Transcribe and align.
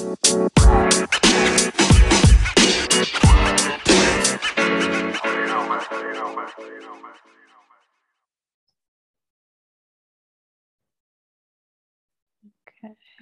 All 0.00 0.04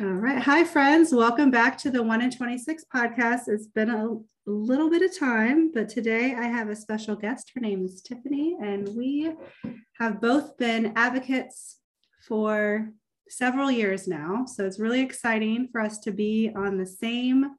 right. 0.01 0.43
Hi, 0.43 0.65
friends. 0.65 1.15
Welcome 1.15 1.51
back 1.51 1.79
to 1.79 1.91
the 1.91 2.03
1 2.03 2.21
in 2.21 2.31
26 2.31 2.85
podcast. 2.95 3.49
It's 3.49 3.67
been 3.69 3.89
a 3.89 4.19
little 4.45 4.91
bit 4.91 5.01
of 5.01 5.19
time, 5.19 5.73
but 5.73 5.89
today 5.89 6.35
I 6.35 6.43
have 6.43 6.69
a 6.69 6.77
special 6.77 7.17
guest. 7.17 7.53
Her 7.55 7.63
name 7.63 7.87
is 7.87 8.03
Tiffany, 8.03 8.59
and 8.61 8.87
we 8.95 9.33
have 9.99 10.21
both 10.21 10.59
been 10.59 10.93
advocates 10.95 11.79
for 12.29 12.93
several 13.29 13.71
years 13.71 14.07
now. 14.07 14.45
So 14.47 14.65
it's 14.65 14.79
really 14.79 15.01
exciting 15.01 15.69
for 15.71 15.81
us 15.81 15.99
to 16.01 16.13
be 16.13 16.53
on 16.55 16.79
the 16.79 16.87
same 16.87 17.57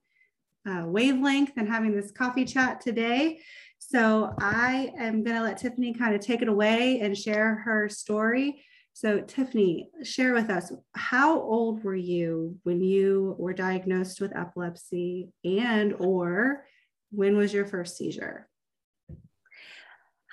uh, 0.68 0.84
wavelength 0.86 1.52
and 1.58 1.68
having 1.68 1.96
this 1.96 2.12
coffee 2.12 2.46
chat 2.46 2.82
today. 2.82 3.40
So 3.80 4.34
I 4.40 4.92
am 4.98 5.24
going 5.24 5.38
to 5.38 5.44
let 5.44 5.58
Tiffany 5.58 5.94
kind 5.94 6.16
of 6.16 6.22
take 6.22 6.42
it 6.42 6.50
away 6.50 7.00
and 7.00 7.18
share 7.18 7.56
her 7.66 7.88
story 7.88 8.64
so, 9.00 9.22
Tiffany, 9.22 9.92
share 10.02 10.34
with 10.34 10.50
us 10.50 10.72
how 10.96 11.40
old 11.40 11.84
were 11.84 11.96
you 11.96 12.58
when 12.64 12.82
you 12.82 13.36
were 13.38 13.54
diagnosed 13.54 14.20
with 14.20 14.36
epilepsy 14.36 15.30
and 15.46 15.94
or 16.00 16.66
when 17.12 17.38
was 17.38 17.54
your 17.54 17.68
first 17.68 17.96
seizure? 17.96 18.50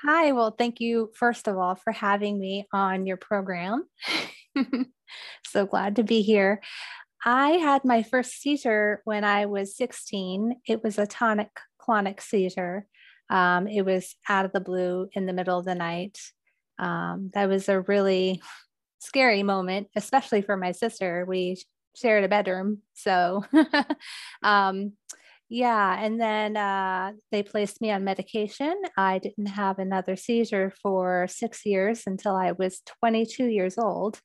Hi, 0.03 0.33
well, 0.33 0.51
thank 0.51 0.81
you 0.81 1.11
first 1.15 1.47
of 1.47 1.59
all 1.59 1.75
for 1.75 1.93
having 1.93 2.41
me 2.41 2.67
on 2.73 3.05
your 3.05 3.19
program. 3.19 3.85
so 5.47 5.67
glad 5.67 5.97
to 5.97 6.03
be 6.03 6.23
here. 6.23 6.61
I 7.25 7.53
had 7.53 7.85
my 7.85 8.03
first 8.03 8.41
seizure 8.41 9.01
when 9.05 9.25
I 9.25 9.47
was 9.47 9.77
16. 9.77 10.57
It 10.67 10.83
was 10.83 10.99
a 10.99 11.07
tonic 11.07 11.51
clonic 11.79 12.21
seizure. 12.21 12.87
Um, 13.31 13.67
it 13.67 13.83
was 13.83 14.15
out 14.29 14.45
of 14.45 14.53
the 14.53 14.61
blue 14.61 15.09
in 15.13 15.27
the 15.27 15.33
middle 15.33 15.59
of 15.59 15.65
the 15.65 15.75
night 15.75 16.19
um, 16.79 17.31
that 17.35 17.49
was 17.49 17.69
a 17.69 17.81
really 17.83 18.43
scary 18.99 19.43
moment, 19.43 19.89
especially 19.97 20.43
for 20.43 20.57
my 20.57 20.73
sister. 20.73 21.25
We 21.27 21.63
shared 21.97 22.25
a 22.25 22.29
bedroom. 22.29 22.79
So, 22.95 23.45
um, 24.43 24.93
yeah. 25.49 26.03
And 26.03 26.21
then 26.21 26.57
uh, 26.57 27.13
they 27.31 27.43
placed 27.43 27.81
me 27.81 27.91
on 27.91 28.05
medication. 28.05 28.75
I 28.97 29.19
didn't 29.19 29.47
have 29.47 29.79
another 29.79 30.17
seizure 30.17 30.73
for 30.83 31.27
six 31.29 31.67
years 31.67 32.03
until 32.07 32.35
I 32.35 32.53
was 32.53 32.81
22 33.01 33.47
years 33.47 33.77
old. 33.79 34.21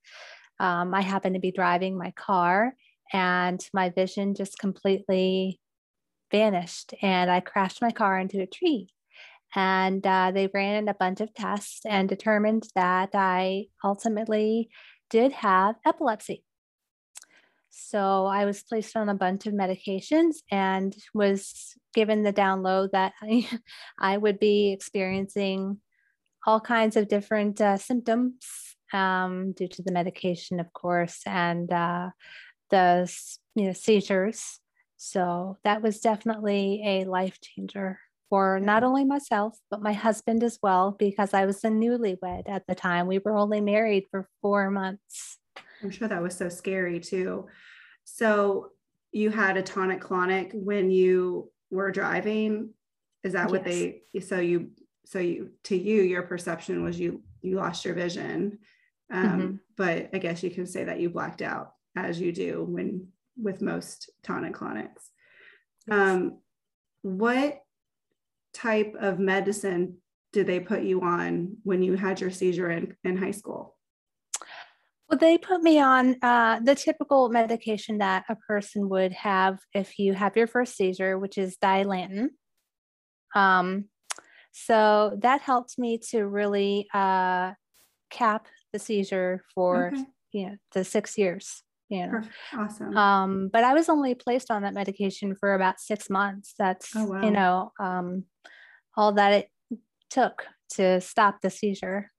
Um, 0.60 0.94
I 0.94 1.02
happened 1.02 1.36
to 1.36 1.42
be 1.42 1.52
driving 1.52 1.98
my 1.98 2.12
car 2.12 2.74
and 3.12 3.66
my 3.74 3.90
vision 3.90 4.36
just 4.36 4.60
completely 4.60 5.60
vanished 6.32 6.94
and 7.02 7.32
I 7.32 7.40
crashed 7.40 7.82
my 7.82 7.92
car 7.92 8.20
into 8.20 8.42
a 8.42 8.48
tree. 8.48 8.88
And 9.56 10.06
uh, 10.06 10.32
they 10.34 10.48
ran 10.54 10.88
a 10.88 10.94
bunch 10.94 11.22
of 11.22 11.34
tests 11.34 11.82
and 11.86 12.08
determined 12.08 12.68
that 12.76 13.10
I 13.14 13.66
ultimately 13.84 14.70
did 15.10 15.32
have 15.32 15.76
epilepsy. 15.86 16.44
So 17.70 18.26
I 18.26 18.46
was 18.46 18.64
placed 18.64 18.96
on 18.96 19.10
a 19.10 19.16
bunch 19.16 19.46
of 19.46 19.54
medications 19.54 20.38
and 20.52 20.96
was 21.14 21.76
given 21.94 22.24
the 22.24 22.34
download 22.34 22.92
that 22.92 23.14
I, 23.22 23.48
I 24.00 24.18
would 24.18 24.40
be 24.40 24.72
experiencing 24.72 25.80
all 26.46 26.60
kinds 26.60 26.96
of 26.96 27.08
different 27.08 27.62
uh, 27.62 27.78
symptoms 27.78 28.36
um, 28.94 29.54
due 29.54 29.68
to 29.68 29.84
the 29.84 29.92
medication, 29.92 30.60
of 30.60 30.72
course, 30.74 31.22
and 31.26 31.72
uh, 31.72 32.10
the 32.70 33.12
you 33.56 33.66
know, 33.66 33.74
seizures. 33.74 34.60
So 34.98 35.58
that 35.64 35.82
was 35.82 36.00
definitely 36.00 36.82
a 36.86 37.06
life 37.06 37.40
changer 37.42 38.00
for 38.30 38.60
not 38.60 38.84
only 38.84 39.06
myself, 39.06 39.58
but 39.72 39.82
my 39.82 39.94
husband 39.94 40.44
as 40.44 40.60
well, 40.62 40.96
because 40.98 41.34
I 41.34 41.46
was 41.46 41.64
a 41.64 41.70
newlywed 41.70 42.48
at 42.48 42.68
the 42.68 42.76
time. 42.76 43.08
We 43.08 43.20
were 43.20 43.36
only 43.36 43.62
married 43.62 44.06
for 44.12 44.30
four 44.42 44.70
months. 44.70 45.39
I'm 45.84 45.90
sure 45.90 46.08
that 46.08 46.22
was 46.22 46.36
so 46.36 46.50
scary 46.50 47.00
too. 47.00 47.48
So 48.04 48.70
you 49.12 49.30
had 49.30 49.58
a 49.58 49.62
tonic 49.62 50.02
clonic 50.02 50.54
when 50.54 50.92
you 50.92 51.52
were 51.72 51.92
driving. 51.92 52.72
Is 53.24 53.34
that 53.34 53.50
what 53.50 53.66
yes. 53.66 53.94
they 54.14 54.20
so 54.20 54.40
you 54.40 54.72
so 55.06 55.20
you 55.20 55.52
to 55.66 55.76
you 55.76 56.02
your 56.02 56.24
perception 56.24 56.84
was 56.84 57.00
you 57.00 57.22
you 57.42 57.56
lost 57.56 57.86
your 57.86 57.94
vision. 57.94 58.60
Um, 59.12 59.26
mm-hmm. 59.26 59.56
but 59.76 60.10
I 60.14 60.20
guess 60.20 60.44
you 60.44 60.52
can 60.52 60.68
say 60.68 60.84
that 60.84 61.00
you 61.00 61.10
blacked 61.10 61.42
out 61.42 61.74
as 61.96 62.22
you 62.22 62.32
do 62.32 62.64
when 62.64 63.08
with 63.42 63.62
most 63.62 64.10
tonic 64.24 64.54
clonics. 64.54 65.10
Yes. 65.88 65.98
Um, 65.98 66.40
what 67.02 67.62
type 68.54 68.96
of 69.00 69.20
medicine 69.20 69.98
did 70.32 70.46
they 70.46 70.60
put 70.60 70.84
you 70.84 71.02
on 71.02 71.58
when 71.64 71.82
you 71.82 71.96
had 71.96 72.22
your 72.22 72.30
seizure 72.30 72.70
in, 72.70 72.96
in 73.04 73.18
high 73.18 73.32
school? 73.32 73.78
Well, 75.10 75.18
they 75.18 75.40
put 75.40 75.64
me 75.64 75.80
on 75.80 76.18
uh, 76.22 76.60
the 76.60 76.76
typical 76.76 77.30
medication 77.30 77.98
that 77.98 78.26
a 78.30 78.36
person 78.36 78.90
would 78.90 79.12
have 79.14 79.60
if 79.74 79.98
you 79.98 80.14
have 80.14 80.38
your 80.38 80.46
first 80.46 80.76
seizure, 80.76 81.18
which 81.18 81.38
is 81.38 81.58
Dilantin. 81.58 82.28
Um, 83.34 83.86
so 84.52 85.18
that 85.22 85.42
helped 85.42 85.80
me 85.80 86.00
to 86.12 86.28
really 86.28 86.88
uh, 86.94 87.54
cap 88.10 88.48
the 88.72 88.80
seizure 88.80 89.44
for 89.54 89.88
okay. 89.88 90.04
you 90.32 90.46
know 90.48 90.56
the 90.74 90.84
six 90.84 91.18
years. 91.18 91.64
You 91.90 92.06
know, 92.06 92.12
Perfect. 92.12 92.36
awesome. 92.56 92.98
Um, 92.98 93.50
but 93.52 93.64
I 93.64 93.74
was 93.74 93.90
only 93.90 94.14
placed 94.14 94.52
on 94.52 94.62
that 94.62 94.76
medication 94.76 95.36
for 95.40 95.56
about 95.56 95.80
six 95.80 96.08
months. 96.08 96.54
That's 96.60 96.96
oh, 96.96 97.06
wow. 97.06 97.22
you 97.24 97.32
know 97.32 97.72
um, 97.80 98.26
all 98.96 99.14
that 99.14 99.34
it 99.34 99.50
took 100.12 100.46
to 100.76 101.02
stop 101.02 101.42
the 101.42 101.50
seizure. 101.50 102.12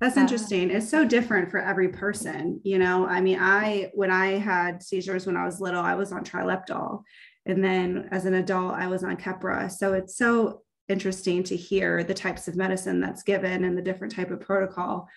That's 0.00 0.16
uh, 0.16 0.20
interesting. 0.20 0.70
It's 0.70 0.88
so 0.88 1.04
different 1.04 1.50
for 1.50 1.58
every 1.58 1.88
person. 1.88 2.60
You 2.64 2.78
know, 2.78 3.06
I 3.06 3.20
mean, 3.20 3.38
I, 3.40 3.90
when 3.94 4.10
I 4.10 4.38
had 4.38 4.82
seizures 4.82 5.26
when 5.26 5.36
I 5.36 5.44
was 5.44 5.60
little, 5.60 5.80
I 5.80 5.94
was 5.94 6.12
on 6.12 6.24
Trileptal. 6.24 7.02
And 7.46 7.62
then 7.62 8.08
as 8.10 8.26
an 8.26 8.34
adult, 8.34 8.74
I 8.74 8.88
was 8.88 9.04
on 9.04 9.16
Keppra. 9.16 9.70
So 9.70 9.92
it's 9.94 10.16
so 10.16 10.62
interesting 10.88 11.42
to 11.44 11.56
hear 11.56 12.04
the 12.04 12.14
types 12.14 12.48
of 12.48 12.56
medicine 12.56 13.00
that's 13.00 13.22
given 13.22 13.64
and 13.64 13.76
the 13.76 13.82
different 13.82 14.14
type 14.14 14.30
of 14.30 14.40
protocol. 14.40 15.08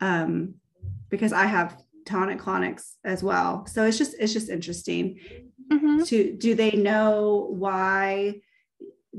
Um, 0.00 0.54
because 1.10 1.32
I 1.32 1.46
have 1.46 1.76
tonic 2.06 2.40
clonics 2.40 2.94
as 3.04 3.22
well. 3.22 3.66
So 3.66 3.84
it's 3.84 3.98
just, 3.98 4.16
it's 4.18 4.32
just 4.32 4.48
interesting 4.48 5.20
mm-hmm. 5.70 6.02
to, 6.04 6.36
do 6.36 6.54
they 6.54 6.72
know 6.72 7.48
why 7.50 8.40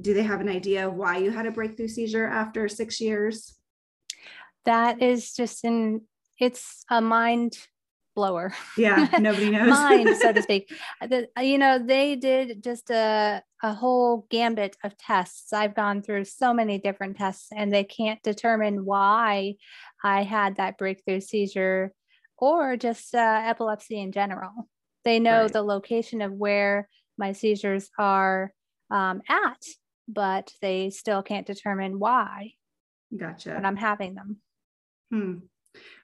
do 0.02 0.14
they 0.14 0.24
have 0.24 0.42
an 0.42 0.50
idea 0.50 0.88
of 0.88 0.96
why 0.96 1.18
you 1.18 1.30
had 1.30 1.46
a 1.46 1.52
breakthrough 1.52 1.88
seizure 1.88 2.26
after 2.26 2.68
six 2.68 3.00
years? 3.00 3.54
That 4.66 5.02
is 5.02 5.34
just 5.34 5.64
in, 5.66 6.02
it's 6.40 6.84
a 6.90 7.02
mind 7.02 7.58
blower. 8.16 8.54
Yeah, 8.78 9.08
nobody 9.20 9.50
knows. 9.50 9.70
mind, 9.70 10.16
so 10.18 10.32
to 10.32 10.42
speak. 10.44 10.72
The, 11.02 11.28
you 11.42 11.58
know, 11.58 11.80
they 11.80 12.16
did 12.16 12.64
just 12.64 12.90
a, 12.90 13.44
a 13.62 13.74
whole 13.74 14.28
gambit 14.30 14.78
of 14.84 14.98
tests. 14.98 15.52
I've 15.54 15.76
gone 15.76 16.02
through 16.02 16.26
so 16.26 16.54
many 16.54 16.78
different 16.78 17.18
tests 17.18 17.50
and 17.56 17.74
they 17.74 17.84
can't 17.84 18.22
determine 18.24 18.86
why 18.86 19.56
I 20.04 20.24
had 20.24 20.58
that 20.58 20.78
breakthrough 20.78 21.22
seizure 21.22 21.94
or 22.38 22.78
just 22.78 23.16
uh, 23.16 23.42
epilepsy 23.44 24.00
in 24.00 24.12
general. 24.12 24.70
They 25.06 25.20
know 25.20 25.44
right. 25.44 25.54
the 25.54 25.64
location 25.64 26.22
of 26.22 26.32
where 26.34 26.88
my 27.18 27.34
seizures 27.34 27.90
are 27.98 28.54
um, 28.90 29.22
at 29.28 29.62
but 30.08 30.52
they 30.62 30.90
still 30.90 31.24
can't 31.24 31.48
determine 31.48 32.00
why. 32.00 32.54
Gotcha. 33.16 33.56
And 33.56 33.66
I'm 33.66 33.76
having 33.76 34.16
them. 34.16 34.38
Hmm. 35.14 35.34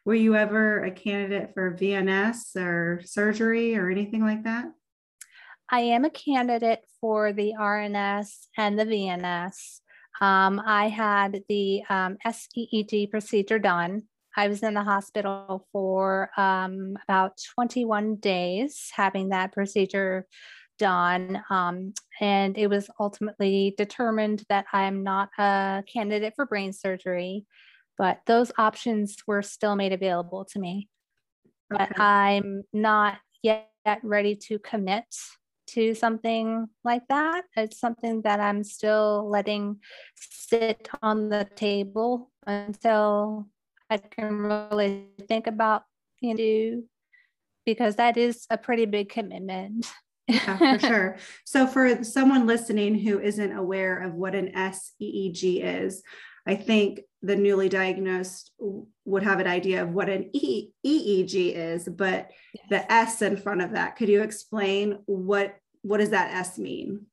Were 0.06 0.14
you 0.14 0.36
ever 0.36 0.84
a 0.84 0.92
candidate 0.92 1.56
for 1.56 1.76
VNS 1.76 2.56
or 2.56 3.02
surgery 3.04 3.76
or 3.76 3.90
anything 3.90 4.22
like 4.24 4.44
that? 4.44 4.66
I 5.68 5.80
am 5.80 6.06
a 6.06 6.12
candidate 6.12 6.82
for 7.02 7.34
the 7.34 7.54
RNS 7.60 8.30
and 8.56 8.78
the 8.78 8.86
VNS. 8.86 9.80
Um, 10.22 10.62
I 10.64 10.90
had 10.90 11.42
the 11.50 11.82
um, 11.90 12.18
procedure 13.10 13.58
done. 13.58 14.04
I 14.38 14.48
was 14.48 14.62
in 14.62 14.76
the 14.76 14.84
hospital 14.84 15.68
for 15.72 16.30
um, 16.38 16.96
about 17.04 17.40
21 17.56 18.18
days 18.18 18.92
having 18.94 19.30
that 19.30 19.54
procedure 19.54 20.28
done. 20.78 21.42
Um, 21.50 21.94
and 22.22 22.60
it 22.60 22.68
was 22.68 22.92
ultimately 23.00 23.74
determined 23.76 24.44
that 24.50 24.66
I'm 24.72 25.02
not 25.02 25.30
a 25.40 25.84
candidate 25.92 26.34
for 26.36 26.46
brain 26.46 26.74
surgery, 26.74 27.48
but 28.00 28.22
those 28.26 28.52
options 28.58 29.18
were 29.28 29.44
still 29.44 29.76
made 29.76 29.94
available 29.94 30.46
to 30.46 30.58
me. 30.58 30.88
Okay. 31.72 31.86
But 31.86 32.00
I'm 32.00 32.64
not 32.74 33.20
yet 33.44 33.70
ready 34.02 34.36
to 34.48 34.58
commit 34.58 35.04
to 35.68 35.94
something 35.94 36.68
like 36.84 37.04
that. 37.10 37.44
It's 37.56 37.80
something 37.80 38.24
that 38.24 38.40
I'm 38.40 38.64
still 38.64 39.30
letting 39.30 39.82
sit 40.16 40.88
on 41.04 41.30
the 41.30 41.48
table 41.56 42.32
until 42.48 43.48
I 43.90 43.98
can 43.98 44.38
really 44.38 45.10
think 45.28 45.46
about 45.46 45.84
you 46.22 46.34
know, 46.34 46.84
because 47.66 47.98
that 47.98 48.18
is 48.18 48.46
a 48.50 48.58
pretty 48.58 48.86
big 48.86 49.10
commitment 49.10 49.86
yeah, 50.30 50.58
for 50.58 50.80
sure. 50.88 51.18
So, 51.46 51.68
for 51.68 52.04
someone 52.04 52.46
listening 52.48 52.96
who 52.96 53.20
isn't 53.20 53.52
aware 53.52 53.98
of 54.00 54.14
what 54.14 54.36
an 54.36 54.52
SEEG 54.54 55.62
is, 55.64 56.04
I 56.46 56.56
think 56.56 57.02
the 57.22 57.36
newly 57.36 57.68
diagnosed 57.68 58.52
would 59.06 59.24
have 59.24 59.40
an 59.40 59.48
idea 59.48 59.84
of 59.84 59.90
what 59.90 60.10
an 60.10 60.30
EEG 60.36 61.54
is, 61.54 61.88
but 61.90 62.30
yes. 62.54 62.66
the 62.70 62.92
S 62.92 63.22
in 63.22 63.36
front 63.36 63.62
of 63.62 63.72
that, 63.72 63.96
could 63.96 64.10
you 64.10 64.22
explain 64.22 65.00
what 65.06 65.56
what 65.82 66.00
does 66.00 66.10
that 66.10 66.34
S 66.34 66.58
mean? 66.58 67.06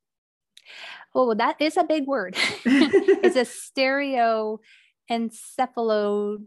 Oh, 1.15 1.33
that 1.33 1.59
is 1.59 1.77
a 1.77 1.83
big 1.83 2.05
word. 2.05 2.35
it's 2.65 3.35
a 3.35 3.45
stereo 3.45 4.59
encephalogram. 5.09 6.45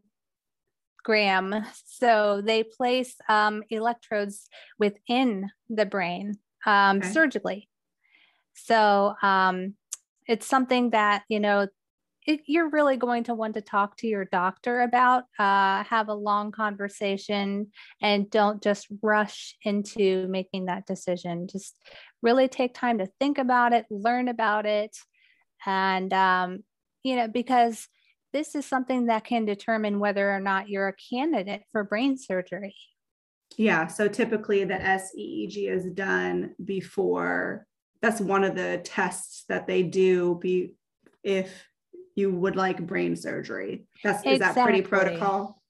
So 1.87 2.43
they 2.45 2.63
place 2.63 3.17
um, 3.29 3.63
electrodes 3.71 4.49
within 4.79 5.51
the 5.69 5.87
brain 5.87 6.39
um, 6.67 6.99
okay. 6.99 7.09
surgically. 7.09 7.69
So 8.55 9.15
um, 9.23 9.75
it's 10.27 10.47
something 10.47 10.91
that, 10.91 11.25
you 11.29 11.41
know, 11.41 11.69
it, 12.27 12.41
you're 12.47 12.69
really 12.69 12.97
going 12.97 13.25
to 13.25 13.35
want 13.35 13.55
to 13.55 13.61
talk 13.61 13.97
to 13.99 14.07
your 14.07 14.27
doctor 14.27 14.83
about, 14.83 15.25
uh, 15.39 15.83
have 15.85 16.09
a 16.09 16.15
long 16.15 16.53
conversation, 16.53 17.69
and 18.03 18.31
don't 18.31 18.63
just 18.63 18.87
rush 19.03 19.57
into 19.65 20.27
making 20.29 20.67
that 20.67 20.87
decision. 20.87 21.49
Just 21.49 21.77
really 22.23 22.49
take 22.49 22.75
time 22.75 22.99
to 22.99 23.09
think 23.19 23.39
about 23.39 23.73
it, 23.73 23.87
learn 23.91 24.29
about 24.29 24.67
it. 24.67 24.97
And, 25.65 26.13
um, 26.13 26.65
you 27.03 27.17
know, 27.17 27.29
because 27.29 27.89
this 28.33 28.55
is 28.55 28.67
something 28.67 29.07
that 29.07 29.25
can 29.25 29.45
determine 29.45 29.99
whether 29.99 30.31
or 30.31 30.41
not 30.41 30.69
you're 30.69 30.89
a 30.89 30.95
candidate 31.11 31.63
for 31.73 31.85
brain 31.85 32.17
surgery. 32.17 32.77
Yeah. 33.57 33.89
So 33.89 34.09
typically 34.09 34.65
the 34.65 34.75
SEEG 34.75 35.69
is 35.69 35.87
done 35.87 36.55
before. 36.65 37.67
That's 38.01 38.21
one 38.21 38.45
of 38.45 38.55
the 38.55 38.81
tests 38.85 39.45
that 39.49 39.67
they 39.67 39.83
do 39.83 40.39
be 40.41 40.75
if 41.25 41.67
you 42.21 42.31
would 42.31 42.57
like 42.57 42.87
brain 42.87 43.17
surgery. 43.17 43.87
That's 44.05 44.23
exactly. 44.23 44.33
is 44.33 44.39
that 44.41 44.65
pretty 44.65 44.83
protocol? 44.83 45.61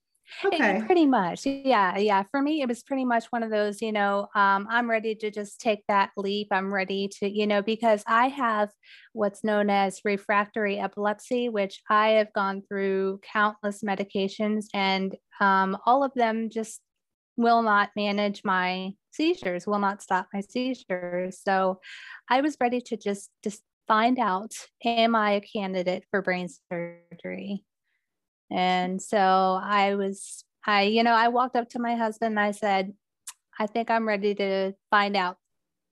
Okay. 0.44 0.79
It, 0.79 0.87
pretty 0.87 1.06
much. 1.06 1.44
Yeah. 1.44 1.99
Yeah. 1.99 2.23
For 2.31 2.41
me, 2.41 2.62
it 2.62 2.69
was 2.69 2.82
pretty 2.82 3.05
much 3.05 3.26
one 3.31 3.43
of 3.43 3.50
those, 3.50 3.82
you 3.82 3.93
know, 3.93 4.29
um, 4.35 4.67
I'm 4.70 4.88
ready 4.88 5.14
to 5.17 5.31
just 5.31 5.61
take 5.61 5.81
that 5.88 6.11
leap. 6.17 6.49
I'm 6.50 6.73
ready 6.73 7.08
to, 7.19 7.29
you 7.29 7.47
know, 7.47 7.62
because 7.62 8.02
I 8.06 8.29
have 8.29 8.70
what's 9.12 9.43
known 9.43 9.70
as 9.70 10.00
refractory 10.05 10.79
epilepsy, 10.79 11.49
which 11.49 11.82
I 11.88 12.11
have 12.11 12.32
gone 12.32 12.62
through 12.62 13.20
countless 13.32 13.82
medications 13.82 14.67
and 14.73 15.17
um, 15.41 15.76
all 15.85 16.05
of 16.05 16.12
them 16.14 16.49
just 16.49 16.81
will 17.37 17.62
not 17.62 17.91
manage 17.97 18.43
my 18.44 18.91
seizures, 19.12 19.67
will 19.67 19.79
not 19.79 20.02
stop 20.02 20.29
my 20.32 20.43
seizures. 20.43 21.41
So 21.43 21.81
I 22.29 22.41
was 22.41 22.56
ready 22.61 22.81
to 22.82 22.97
just, 22.97 23.31
just 23.43 23.62
find 23.87 24.19
out, 24.19 24.53
am 24.85 25.15
I 25.15 25.32
a 25.32 25.41
candidate 25.41 26.05
for 26.11 26.23
brain 26.23 26.49
surgery? 26.71 27.65
And 28.50 29.00
so 29.00 29.61
I 29.62 29.94
was, 29.94 30.44
I, 30.67 30.82
you 30.82 31.03
know, 31.03 31.15
I 31.15 31.29
walked 31.29 31.56
up 31.56 31.69
to 31.71 31.79
my 31.79 31.94
husband 31.94 32.32
and 32.32 32.41
I 32.41 32.50
said, 32.50 32.93
I 33.59 33.67
think 33.67 33.91
I'm 33.91 34.09
ready 34.09 34.35
to 34.37 34.73
find 34.91 35.17
out. 35.17 35.37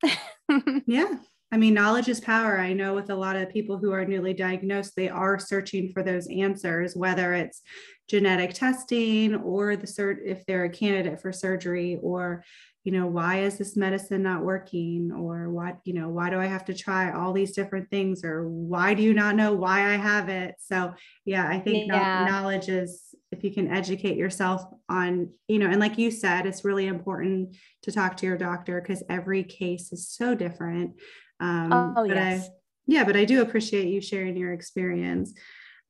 yeah. 0.87 1.17
I 1.51 1.57
mean, 1.57 1.73
knowledge 1.73 2.09
is 2.09 2.21
power. 2.21 2.59
I 2.59 2.75
know 2.75 2.95
with 2.95 3.09
a 3.09 3.15
lot 3.15 3.37
of 3.37 3.49
people 3.49 3.79
who 3.79 3.91
are 3.93 4.05
newly 4.05 4.35
diagnosed, 4.35 4.95
they 4.97 5.09
are 5.09 5.39
searching 5.39 5.93
for 5.93 6.03
those 6.03 6.29
answers, 6.29 6.95
whether 6.95 7.33
it's 7.33 7.63
genetic 8.07 8.53
testing 8.53 9.35
or 9.37 9.75
the 9.77 9.87
cert 9.87 10.19
if 10.25 10.45
they're 10.45 10.65
a 10.65 10.71
candidate 10.71 11.21
for 11.21 11.33
surgery 11.33 11.99
or 12.03 12.45
you 12.85 12.93
know 12.93 13.07
why 13.07 13.41
is 13.41 13.59
this 13.59 13.77
medicine 13.77 14.23
not 14.23 14.45
working? 14.45 15.13
Or 15.13 15.51
what 15.51 15.79
you 15.85 15.95
know 15.95 16.09
why 16.09 16.31
do 16.31 16.39
i 16.39 16.47
have 16.47 16.65
to 16.67 16.75
try 16.75 17.13
all 17.13 17.33
these 17.33 17.55
different 17.55 17.91
things? 17.91 18.25
Or 18.25 18.49
why 18.49 18.95
do 18.95 19.03
you 19.03 19.15
not 19.15 19.37
know 19.37 19.53
why 19.53 19.93
i 19.93 19.97
have 19.97 20.29
it? 20.29 20.55
So 20.59 20.95
yeah 21.25 21.49
i 21.49 21.59
think 21.59 21.89
yeah. 21.89 22.25
knowledge 22.25 22.69
is 22.69 23.15
if 23.31 23.45
you 23.45 23.53
can 23.53 23.71
educate 23.71 24.17
yourself 24.17 24.65
on 24.89 25.31
you 25.49 25.59
know 25.59 25.67
and 25.67 25.81
like 25.81 25.99
you 25.99 26.11
said 26.11 26.47
it's 26.47 26.65
really 26.65 26.87
important 26.87 27.57
to 27.83 27.93
talk 27.93 28.17
to 28.19 28.27
your 28.27 28.39
doctor 28.39 28.81
because 28.81 29.03
every 29.09 29.43
case 29.45 29.93
is 29.93 30.09
so 30.09 30.35
different. 30.35 30.93
Um 31.41 31.73
oh, 31.73 32.07
but 32.07 32.17
yes. 32.17 32.47
I, 32.47 32.51
yeah 32.87 33.05
but 33.05 33.17
i 33.17 33.25
do 33.25 33.43
appreciate 33.43 33.89
you 33.89 34.01
sharing 34.01 34.37
your 34.37 34.53
experience. 34.53 35.35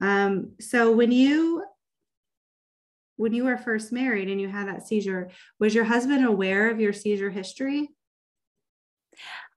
Um 0.00 0.52
so 0.60 0.90
when 0.92 1.12
you 1.12 1.64
when 3.18 3.34
you 3.34 3.44
were 3.44 3.58
first 3.58 3.92
married 3.92 4.28
and 4.28 4.40
you 4.40 4.48
had 4.48 4.68
that 4.68 4.86
seizure, 4.86 5.28
was 5.58 5.74
your 5.74 5.84
husband 5.84 6.24
aware 6.24 6.70
of 6.70 6.80
your 6.80 6.92
seizure 6.92 7.30
history? 7.30 7.90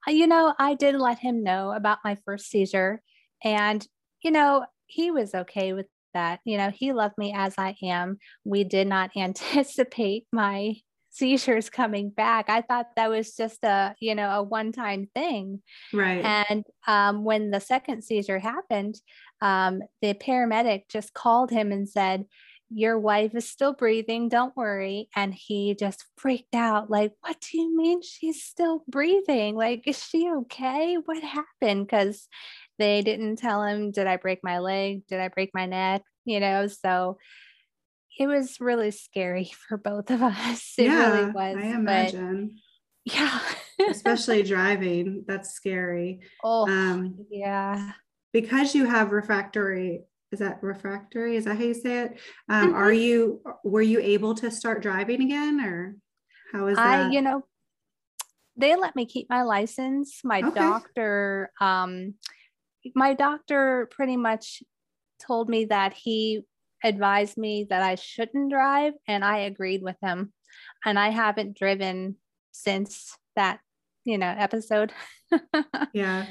Uh, 0.06 0.10
you 0.10 0.26
know, 0.26 0.52
I 0.58 0.74
did 0.74 0.96
let 0.96 1.20
him 1.20 1.44
know 1.44 1.72
about 1.72 1.98
my 2.04 2.18
first 2.24 2.50
seizure. 2.50 3.00
And, 3.42 3.86
you 4.22 4.32
know, 4.32 4.66
he 4.86 5.12
was 5.12 5.32
okay 5.32 5.72
with 5.72 5.86
that. 6.12 6.40
You 6.44 6.58
know, 6.58 6.70
he 6.70 6.92
loved 6.92 7.16
me 7.16 7.32
as 7.34 7.54
I 7.56 7.76
am. 7.84 8.18
We 8.44 8.64
did 8.64 8.88
not 8.88 9.12
anticipate 9.16 10.26
my 10.32 10.74
seizures 11.10 11.70
coming 11.70 12.10
back. 12.10 12.48
I 12.48 12.62
thought 12.62 12.86
that 12.96 13.10
was 13.10 13.36
just 13.36 13.62
a, 13.62 13.94
you 14.00 14.16
know, 14.16 14.28
a 14.30 14.42
one 14.42 14.72
time 14.72 15.08
thing. 15.14 15.62
Right. 15.92 16.24
And 16.24 16.64
um, 16.88 17.22
when 17.22 17.52
the 17.52 17.60
second 17.60 18.02
seizure 18.02 18.40
happened, 18.40 18.96
um, 19.40 19.82
the 20.00 20.14
paramedic 20.14 20.88
just 20.88 21.14
called 21.14 21.50
him 21.50 21.70
and 21.70 21.88
said, 21.88 22.24
your 22.74 22.98
wife 22.98 23.34
is 23.34 23.48
still 23.48 23.72
breathing. 23.72 24.28
Don't 24.28 24.56
worry. 24.56 25.08
And 25.14 25.34
he 25.34 25.74
just 25.74 26.04
freaked 26.16 26.54
out, 26.54 26.90
like, 26.90 27.12
what 27.20 27.36
do 27.40 27.58
you 27.58 27.76
mean 27.76 28.02
she's 28.02 28.42
still 28.42 28.84
breathing? 28.88 29.56
Like, 29.56 29.82
is 29.86 30.02
she 30.02 30.30
okay? 30.30 30.96
What 31.04 31.22
happened? 31.22 31.86
Because 31.86 32.28
they 32.78 33.02
didn't 33.02 33.36
tell 33.36 33.62
him, 33.62 33.90
did 33.90 34.06
I 34.06 34.16
break 34.16 34.40
my 34.42 34.58
leg? 34.58 35.06
Did 35.06 35.20
I 35.20 35.28
break 35.28 35.50
my 35.54 35.66
neck? 35.66 36.02
You 36.24 36.40
know, 36.40 36.66
so 36.66 37.18
it 38.18 38.26
was 38.26 38.60
really 38.60 38.90
scary 38.90 39.50
for 39.68 39.76
both 39.76 40.10
of 40.10 40.22
us. 40.22 40.74
It 40.78 40.84
yeah, 40.84 41.10
really 41.10 41.30
was. 41.32 41.56
I 41.58 41.66
imagine. 41.74 42.56
Yeah. 43.04 43.40
Especially 43.88 44.42
driving. 44.44 45.24
That's 45.26 45.50
scary. 45.50 46.20
Oh, 46.42 46.68
um, 46.68 47.26
yeah. 47.30 47.92
Because 48.32 48.74
you 48.74 48.86
have 48.86 49.12
refractory 49.12 50.04
is 50.32 50.38
that 50.38 50.62
refractory? 50.62 51.36
Is 51.36 51.44
that 51.44 51.56
how 51.56 51.62
you 51.62 51.74
say 51.74 52.04
it? 52.04 52.18
Um, 52.48 52.68
mm-hmm. 52.68 52.76
are 52.76 52.92
you 52.92 53.42
were 53.62 53.82
you 53.82 54.00
able 54.00 54.34
to 54.36 54.50
start 54.50 54.82
driving 54.82 55.22
again 55.22 55.60
or 55.60 55.96
how 56.52 56.66
is 56.66 56.76
that? 56.76 57.06
I, 57.06 57.10
you 57.10 57.20
know 57.20 57.44
they 58.56 58.74
let 58.76 58.96
me 58.96 59.06
keep 59.06 59.28
my 59.30 59.42
license. 59.42 60.20
My 60.24 60.40
okay. 60.40 60.54
doctor 60.54 61.52
um 61.60 62.14
my 62.96 63.14
doctor 63.14 63.88
pretty 63.90 64.16
much 64.16 64.62
told 65.24 65.48
me 65.48 65.66
that 65.66 65.92
he 65.92 66.42
advised 66.82 67.36
me 67.36 67.66
that 67.70 67.82
I 67.82 67.94
shouldn't 67.94 68.50
drive 68.50 68.94
and 69.06 69.24
I 69.24 69.40
agreed 69.40 69.82
with 69.82 69.96
him. 70.02 70.32
And 70.84 70.98
I 70.98 71.10
haven't 71.10 71.56
driven 71.56 72.16
since 72.52 73.16
that 73.36 73.60
you 74.04 74.16
know 74.16 74.34
episode. 74.36 74.92
Yeah 75.92 76.26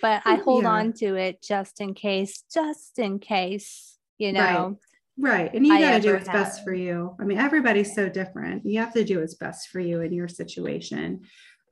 but 0.00 0.22
I 0.24 0.36
hold 0.36 0.64
yeah. 0.64 0.70
on 0.70 0.92
to 0.94 1.14
it 1.14 1.42
just 1.42 1.80
in 1.80 1.94
case, 1.94 2.44
just 2.52 2.98
in 2.98 3.18
case, 3.18 3.98
you 4.18 4.32
know. 4.32 4.78
Right. 5.18 5.32
right. 5.32 5.54
And 5.54 5.66
you 5.66 5.78
got 5.78 5.96
to 5.96 6.00
do 6.00 6.12
what's 6.12 6.28
have. 6.28 6.44
best 6.44 6.64
for 6.64 6.74
you. 6.74 7.14
I 7.20 7.24
mean, 7.24 7.38
everybody's 7.38 7.94
so 7.94 8.08
different. 8.08 8.64
You 8.64 8.80
have 8.80 8.92
to 8.94 9.04
do 9.04 9.20
what's 9.20 9.34
best 9.34 9.68
for 9.68 9.80
you 9.80 10.00
in 10.00 10.12
your 10.12 10.28
situation. 10.28 11.22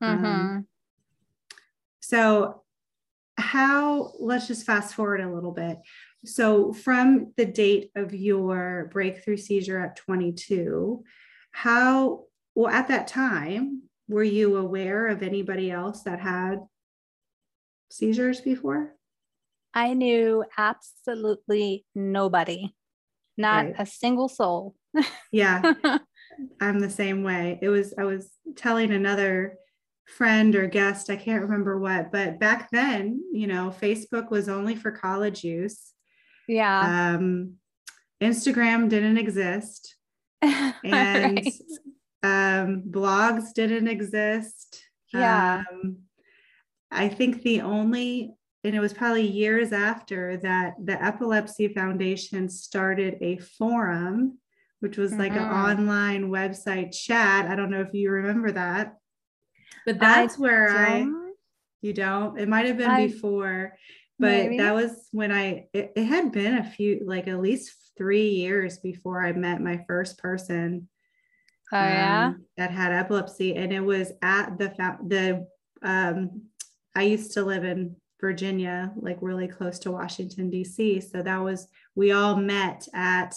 Um, 0.01 0.19
mm-hmm. 0.19 0.27
Um, 0.27 0.67
so, 2.01 2.63
how, 3.39 4.13
let's 4.19 4.47
just 4.47 4.65
fast 4.65 4.95
forward 4.95 5.21
a 5.21 5.33
little 5.33 5.53
bit. 5.53 5.79
So, 6.25 6.73
from 6.73 7.33
the 7.37 7.47
date 7.47 7.91
of 7.95 8.15
your 8.15 8.89
breakthrough 8.93 9.37
seizure 9.37 9.79
at 9.79 9.97
22, 9.97 11.05
how, 11.53 12.25
well, 12.55 12.73
at 12.73 12.89
that 12.89 13.09
time, 13.09 13.83
were 14.09 14.23
you 14.23 14.57
aware 14.57 15.09
of 15.09 15.23
anybody 15.23 15.71
else 15.71 16.03
that 16.05 16.21
had 16.21 16.61
seizures 17.91 18.41
before? 18.41 18.95
I 19.75 19.95
knew 19.95 20.45
absolutely 20.57 21.85
nobody, 21.95 22.75
not 23.37 23.67
right. 23.67 23.75
a 23.79 23.87
single 23.87 24.29
soul. 24.29 24.75
yeah, 25.33 25.75
I'm 26.61 26.81
the 26.81 26.91
same 26.91 27.23
way. 27.23 27.59
It 27.61 27.69
was, 27.69 27.93
I 27.99 28.05
was 28.05 28.31
telling 28.57 28.91
another 28.91 29.59
friend 30.07 30.55
or 30.55 30.67
guest, 30.67 31.11
I 31.11 31.17
can't 31.17 31.43
remember 31.43 31.79
what, 31.79 32.11
but 32.13 32.39
back 32.39 32.71
then, 32.71 33.23
you 33.33 33.47
know, 33.47 33.75
Facebook 33.81 34.31
was 34.31 34.49
only 34.49 34.77
for 34.77 34.91
college 34.91 35.45
use. 35.45 35.93
Yeah. 36.49 37.17
Um, 37.17 37.55
Instagram 38.23 38.89
didn't 38.89 39.19
exist. 39.19 39.97
And 40.85 41.37
right. 41.37 41.53
um, 42.23 42.85
blogs 42.89 43.53
didn't 43.53 43.89
exist. 43.89 44.81
Yeah. 45.13 45.65
Um, 45.71 45.99
I 46.91 47.09
think 47.09 47.43
the 47.43 47.63
only, 47.63 48.33
and 48.65 48.75
it 48.75 48.81
was 48.81 48.93
probably 48.93 49.27
years 49.27 49.73
after 49.73 50.37
that 50.39 50.75
the 50.83 51.03
Epilepsy 51.03 51.69
Foundation 51.69 52.49
started 52.49 53.17
a 53.21 53.39
forum, 53.39 54.39
which 54.81 54.97
was 54.97 55.13
like 55.13 55.33
mm-hmm. 55.33 55.45
an 55.45 55.51
online 55.51 56.31
website 56.31 56.97
chat. 56.97 57.47
I 57.47 57.57
don't 57.57 57.71
know 57.71 57.81
if 57.81 57.93
you 57.95 58.11
remember 58.11 58.53
that. 58.53 58.97
But 59.85 59.99
that's 59.99 60.37
I 60.37 60.39
where 60.39 60.69
I, 60.71 61.07
you 61.81 61.93
don't, 61.93 62.39
it 62.39 62.49
might 62.49 62.67
have 62.67 62.77
been 62.77 62.91
I, 62.91 63.07
before, 63.07 63.75
but 64.19 64.31
maybe. 64.31 64.59
that 64.59 64.75
was 64.75 65.09
when 65.13 65.33
I, 65.33 65.67
it, 65.73 65.93
it 65.97 66.05
had 66.05 66.33
been 66.33 66.59
a 66.59 66.65
few, 66.65 67.03
like 67.07 67.29
at 67.29 67.41
least 67.41 67.73
three 67.97 68.31
years 68.31 68.79
before 68.79 69.25
I 69.25 69.33
met 69.33 69.61
my 69.61 69.85
first 69.87 70.19
person. 70.19 70.89
Oh, 71.73 71.79
um, 71.79 71.85
yeah. 71.85 72.33
That 72.57 72.71
had 72.71 72.93
epilepsy. 72.93 73.55
And 73.57 73.73
it 73.73 73.81
was 73.81 74.13
at 74.23 74.59
the, 74.59 74.75
the, 75.07 75.47
um, 75.83 76.43
I 76.97 77.03
used 77.03 77.33
to 77.35 77.45
live 77.45 77.65
in 77.65 77.95
Virginia, 78.21 78.91
like 78.97 79.19
really 79.21 79.47
close 79.47 79.79
to 79.81 79.91
Washington, 79.91 80.49
D.C. 80.49 81.01
So 81.01 81.23
that 81.23 81.39
was, 81.39 81.69
we 81.95 82.13
all 82.13 82.37
met 82.37 82.89
at 82.95 83.35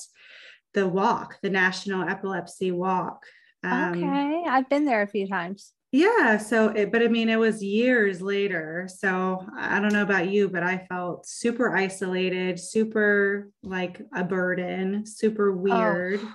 the 0.74 0.88
walk, 0.88 1.38
the 1.44 1.50
National 1.50 2.08
Epilepsy 2.08 2.72
Walk. 2.72 3.26
Um, 3.64 4.04
okay. 4.04 4.44
I've 4.48 4.70
been 4.70 4.86
there 4.86 5.02
a 5.02 5.08
few 5.08 5.28
times. 5.28 5.74
Yeah. 5.92 6.38
So, 6.38 6.70
it, 6.70 6.92
but 6.92 7.04
I 7.04 7.08
mean, 7.08 7.28
it 7.28 7.40
was 7.40 7.62
years 7.62 8.22
later. 8.22 8.88
So 8.88 9.46
I 9.58 9.80
don't 9.82 9.92
know 9.92 10.04
about 10.04 10.30
you, 10.30 10.48
but 10.48 10.64
I 10.64 10.86
felt 10.90 11.28
super 11.28 11.76
isolated, 11.76 12.60
super 12.60 13.50
like 13.62 14.02
a 14.16 14.24
burden, 14.24 15.06
super 15.06 15.52
oh. 15.52 15.58
weird. 15.58 16.22
Oh, 16.24 16.34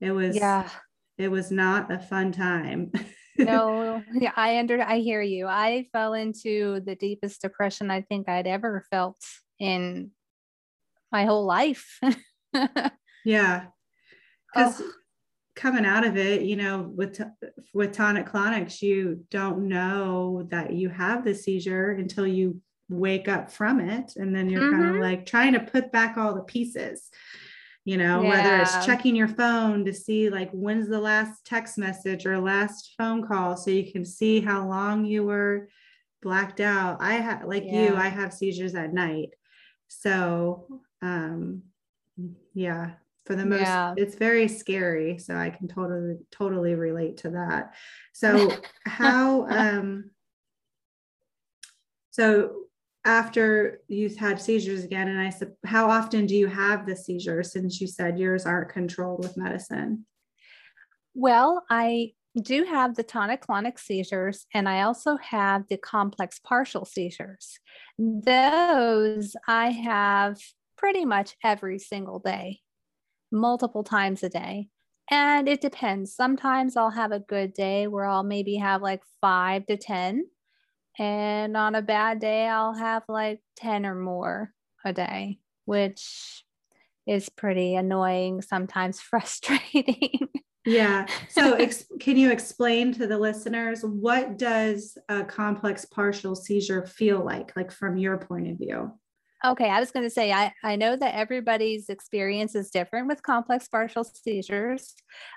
it 0.00 0.10
was, 0.10 0.34
yeah, 0.34 0.68
it 1.16 1.30
was 1.30 1.52
not 1.52 1.92
a 1.92 1.98
fun 1.98 2.32
time. 2.32 2.90
no, 3.38 4.02
yeah, 4.14 4.32
I 4.36 4.58
under 4.58 4.80
I 4.80 4.98
hear 4.98 5.22
you. 5.22 5.46
I 5.46 5.86
fell 5.92 6.14
into 6.14 6.80
the 6.80 6.94
deepest 6.94 7.42
depression 7.42 7.90
I 7.90 8.02
think 8.02 8.28
I'd 8.28 8.46
ever 8.46 8.84
felt 8.90 9.18
in 9.58 10.10
my 11.12 11.24
whole 11.24 11.44
life. 11.44 12.00
yeah. 13.24 13.66
Because 14.54 14.80
oh. 14.80 14.90
coming 15.54 15.84
out 15.84 16.06
of 16.06 16.16
it, 16.16 16.42
you 16.42 16.56
know, 16.56 16.90
with 16.94 17.20
with 17.74 17.92
tonic 17.92 18.26
clonics, 18.26 18.82
you 18.82 19.24
don't 19.30 19.68
know 19.68 20.46
that 20.50 20.72
you 20.72 20.88
have 20.88 21.24
the 21.24 21.34
seizure 21.34 21.92
until 21.92 22.26
you 22.26 22.60
wake 22.88 23.28
up 23.28 23.50
from 23.50 23.80
it. 23.80 24.12
And 24.16 24.34
then 24.34 24.48
you're 24.48 24.62
mm-hmm. 24.62 24.82
kind 24.82 24.96
of 24.96 25.02
like 25.02 25.26
trying 25.26 25.52
to 25.54 25.60
put 25.60 25.92
back 25.92 26.16
all 26.16 26.34
the 26.34 26.42
pieces 26.42 27.10
you 27.86 27.96
know 27.96 28.20
yeah. 28.20 28.28
whether 28.28 28.56
it's 28.56 28.84
checking 28.84 29.14
your 29.14 29.28
phone 29.28 29.84
to 29.84 29.94
see 29.94 30.28
like 30.28 30.50
when's 30.50 30.88
the 30.88 31.00
last 31.00 31.46
text 31.46 31.78
message 31.78 32.26
or 32.26 32.38
last 32.38 32.94
phone 32.98 33.24
call 33.26 33.56
so 33.56 33.70
you 33.70 33.90
can 33.90 34.04
see 34.04 34.40
how 34.40 34.68
long 34.68 35.04
you 35.04 35.24
were 35.24 35.68
blacked 36.20 36.60
out 36.60 36.98
i 37.00 37.14
have 37.14 37.44
like 37.44 37.62
yeah. 37.64 37.84
you 37.84 37.96
i 37.96 38.08
have 38.08 38.34
seizures 38.34 38.74
at 38.74 38.92
night 38.92 39.30
so 39.86 40.66
um 41.00 41.62
yeah 42.54 42.90
for 43.24 43.36
the 43.36 43.46
most 43.46 43.60
yeah. 43.60 43.94
it's 43.96 44.16
very 44.16 44.48
scary 44.48 45.16
so 45.16 45.36
i 45.36 45.48
can 45.48 45.68
totally 45.68 46.16
totally 46.32 46.74
relate 46.74 47.18
to 47.18 47.30
that 47.30 47.72
so 48.12 48.50
how 48.84 49.46
um 49.46 50.10
so 52.10 52.65
after 53.06 53.80
you've 53.86 54.16
had 54.16 54.40
seizures 54.40 54.84
again 54.84 55.08
and 55.08 55.20
i 55.20 55.30
said 55.30 55.52
how 55.64 55.88
often 55.88 56.26
do 56.26 56.34
you 56.34 56.48
have 56.48 56.84
the 56.84 56.96
seizures 56.96 57.52
since 57.52 57.80
you 57.80 57.86
said 57.86 58.18
yours 58.18 58.44
aren't 58.44 58.68
controlled 58.68 59.20
with 59.20 59.36
medicine? 59.36 60.04
Well 61.14 61.64
i 61.70 62.12
do 62.42 62.64
have 62.64 62.96
the 62.96 63.02
tonic-clonic 63.02 63.78
seizures 63.78 64.46
and 64.52 64.68
i 64.68 64.82
also 64.82 65.16
have 65.16 65.62
the 65.68 65.78
complex 65.78 66.38
partial 66.38 66.84
seizures. 66.84 67.58
Those 67.98 69.34
i 69.46 69.70
have 69.70 70.38
pretty 70.76 71.04
much 71.04 71.36
every 71.42 71.78
single 71.78 72.18
day 72.18 72.60
multiple 73.32 73.82
times 73.82 74.22
a 74.22 74.28
day. 74.28 74.68
And 75.10 75.48
it 75.48 75.60
depends. 75.60 76.14
Sometimes 76.14 76.76
i'll 76.76 76.90
have 76.90 77.12
a 77.12 77.20
good 77.20 77.54
day 77.54 77.86
where 77.86 78.04
i'll 78.04 78.24
maybe 78.24 78.56
have 78.56 78.82
like 78.82 79.02
five 79.20 79.64
to 79.66 79.76
ten 79.76 80.24
and 80.98 81.56
on 81.56 81.74
a 81.74 81.82
bad 81.82 82.20
day, 82.20 82.46
I'll 82.46 82.74
have 82.74 83.02
like 83.08 83.40
10 83.56 83.86
or 83.86 83.94
more 83.94 84.52
a 84.84 84.92
day, 84.92 85.38
which 85.64 86.44
is 87.06 87.28
pretty 87.28 87.74
annoying, 87.74 88.42
sometimes 88.42 89.00
frustrating. 89.10 90.28
yeah. 90.64 91.06
So, 91.28 91.52
ex- 91.58 91.86
can 92.00 92.16
you 92.16 92.30
explain 92.30 92.92
to 92.94 93.06
the 93.06 93.18
listeners 93.18 93.82
what 93.82 94.38
does 94.38 94.96
a 95.08 95.24
complex 95.24 95.84
partial 95.84 96.34
seizure 96.34 96.86
feel 96.86 97.24
like, 97.24 97.54
like 97.56 97.70
from 97.70 97.96
your 97.96 98.18
point 98.18 98.48
of 98.48 98.58
view? 98.58 98.92
Okay, 99.44 99.68
I 99.68 99.80
was 99.80 99.90
going 99.90 100.04
to 100.04 100.10
say, 100.10 100.32
I, 100.32 100.52
I 100.64 100.76
know 100.76 100.96
that 100.96 101.14
everybody's 101.14 101.88
experience 101.90 102.54
is 102.54 102.70
different 102.70 103.06
with 103.06 103.22
complex 103.22 103.68
partial 103.68 104.02
seizures, 104.02 104.94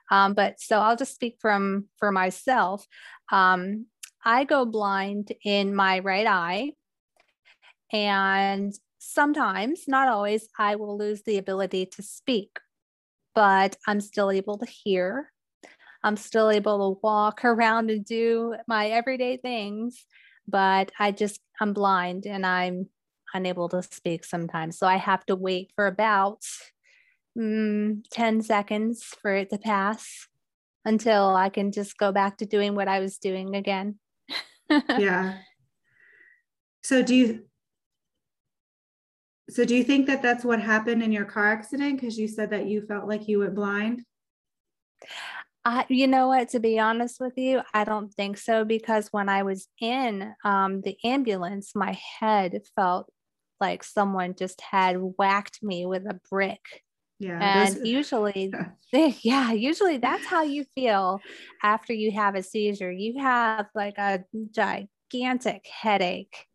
um, 0.10 0.34
but 0.34 0.60
so 0.60 0.80
I'll 0.80 0.96
just 0.96 1.14
speak 1.14 1.38
from 1.40 1.86
for 1.98 2.12
myself. 2.12 2.88
Um, 3.30 3.86
I 4.24 4.44
go 4.44 4.66
blind 4.66 5.32
in 5.44 5.74
my 5.74 6.00
right 6.00 6.28
eye. 6.28 6.74
And 7.92 8.74
sometimes, 9.00 9.88
not 9.88 10.08
always, 10.08 10.48
I 10.58 10.76
will 10.76 10.98
lose 10.98 11.24
the 11.24 11.38
ability 11.38 11.88
to 11.88 12.04
speak, 12.04 12.60
but 13.34 13.78
I'm 13.88 14.02
still 14.02 14.30
able 14.30 14.58
to 14.58 14.66
hear. 14.66 15.32
I'm 16.04 16.18
still 16.18 16.52
able 16.52 16.94
to 16.94 17.00
walk 17.02 17.44
around 17.46 17.90
and 17.90 18.06
do 18.06 18.56
my 18.68 18.90
everyday 18.90 19.38
things, 19.38 20.06
but 20.48 20.92
I 21.00 21.12
just, 21.12 21.40
I'm 21.60 21.74
blind 21.74 22.26
and 22.26 22.46
I'm 22.46 22.90
unable 23.34 23.70
to 23.70 23.84
speak 23.84 24.26
sometimes. 24.26 24.78
So 24.78 24.88
I 24.88 24.98
have 24.98 25.26
to 25.28 25.36
wait 25.36 25.72
for 25.76 25.88
about 25.88 26.44
mm, 27.38 28.04
10 28.12 28.42
seconds 28.42 29.04
for 29.22 29.34
it 29.36 29.50
to 29.52 29.58
pass 29.58 30.28
until 30.86 31.36
I 31.36 31.50
can 31.50 31.72
just 31.72 31.98
go 31.98 32.12
back 32.12 32.38
to 32.38 32.46
doing 32.46 32.76
what 32.76 32.88
I 32.88 33.00
was 33.00 33.18
doing 33.18 33.56
again 33.56 34.00
yeah. 34.98 35.40
So 36.84 37.02
do 37.02 37.16
you 37.16 37.44
so 39.50 39.66
do 39.66 39.76
you 39.76 39.84
think 39.84 40.06
that 40.08 40.22
that's 40.22 40.46
what 40.46 40.62
happened 40.62 41.02
in 41.02 41.12
your 41.12 41.26
car 41.26 41.52
accident 41.52 42.00
because 42.00 42.18
you 42.18 42.28
said 42.28 42.52
that 42.52 42.68
you 42.68 42.86
felt 42.86 43.08
like 43.08 43.28
you 43.28 43.40
went 43.40 43.56
blind? 43.56 44.04
I, 45.66 45.86
you 45.90 46.08
know 46.08 46.28
what, 46.28 46.50
to 46.50 46.60
be 46.60 46.80
honest 46.80 47.20
with 47.20 47.34
you, 47.36 47.62
I 47.74 47.84
don't 47.84 48.14
think 48.14 48.38
so 48.38 48.64
because 48.64 49.10
when 49.12 49.28
I 49.28 49.44
was 49.44 49.68
in 49.82 50.34
um, 50.44 50.82
the 50.82 50.98
ambulance, 51.04 51.72
my 51.76 51.98
head 52.20 52.62
felt 52.76 53.12
like 53.60 53.84
someone 53.84 54.36
just 54.38 54.62
had 54.62 54.98
whacked 54.98 55.62
me 55.62 55.86
with 55.86 56.06
a 56.06 56.20
brick. 56.30 56.84
Yeah. 57.20 57.66
And 57.66 57.76
those... 57.76 57.86
usually, 57.86 58.54
yeah, 59.22 59.52
usually 59.52 59.98
that's 59.98 60.26
how 60.26 60.44
you 60.44 60.66
feel 60.76 61.20
after 61.62 61.94
you 61.94 62.12
have 62.12 62.36
a 62.36 62.44
seizure. 62.44 62.92
You 62.92 63.22
have 63.22 63.68
like 63.76 63.98
a 63.98 64.24
gigantic 64.52 65.68
headache. 65.68 66.48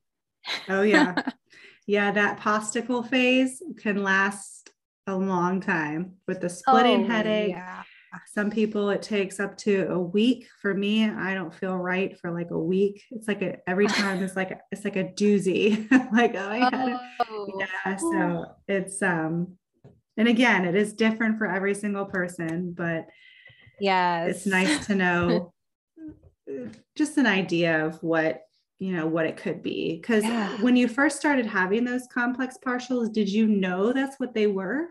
Oh, 0.68 0.83
yeah. 0.83 1.14
yeah. 1.87 2.11
That 2.11 2.40
postictal 2.40 3.06
phase 3.09 3.62
can 3.78 4.02
last 4.02 4.71
a 5.06 5.14
long 5.14 5.61
time 5.61 6.14
with 6.26 6.40
the 6.40 6.49
splitting 6.49 7.04
oh, 7.04 7.09
headache. 7.09 7.50
Yeah. 7.50 7.83
Some 8.33 8.49
people 8.49 8.90
it 8.90 9.02
takes 9.02 9.40
up 9.40 9.56
to 9.59 9.88
a 9.90 9.99
week. 9.99 10.47
For 10.62 10.73
me, 10.73 11.09
I 11.09 11.35
don't 11.35 11.52
feel 11.52 11.76
right 11.76 12.16
for 12.21 12.30
like 12.30 12.52
a 12.52 12.59
week. 12.59 13.02
It's 13.11 13.26
like 13.26 13.42
a, 13.42 13.56
every 13.68 13.88
time 13.88 14.23
it's 14.23 14.37
like 14.37 14.52
a, 14.52 14.61
it's 14.71 14.85
like 14.85 14.94
a 14.94 15.04
doozy. 15.04 15.90
like 16.12 16.37
oh, 16.37 16.49
I 16.49 16.99
oh. 17.21 17.49
yeah. 17.59 17.97
So 17.97 18.44
it's 18.68 19.02
um 19.02 19.59
and 20.16 20.28
again 20.28 20.64
it 20.64 20.75
is 20.75 20.92
different 20.92 21.38
for 21.38 21.47
every 21.47 21.75
single 21.75 22.04
person 22.04 22.73
but 22.73 23.06
yeah 23.80 24.25
it's 24.25 24.47
nice 24.47 24.87
to 24.87 24.94
know 24.94 25.52
just 26.97 27.16
an 27.16 27.26
idea 27.26 27.85
of 27.85 28.02
what 28.02 28.42
you 28.78 28.92
know 28.92 29.06
what 29.06 29.26
it 29.26 29.37
could 29.37 29.62
be. 29.62 29.97
Because 29.97 30.25
yeah. 30.25 30.61
when 30.61 30.76
you 30.76 30.88
first 30.88 31.16
started 31.16 31.47
having 31.47 31.85
those 31.85 32.06
complex 32.12 32.59
partials 32.64 33.12
did 33.12 33.28
you 33.28 33.47
know 33.47 33.92
that's 33.92 34.18
what 34.18 34.35
they 34.35 34.47
were? 34.47 34.88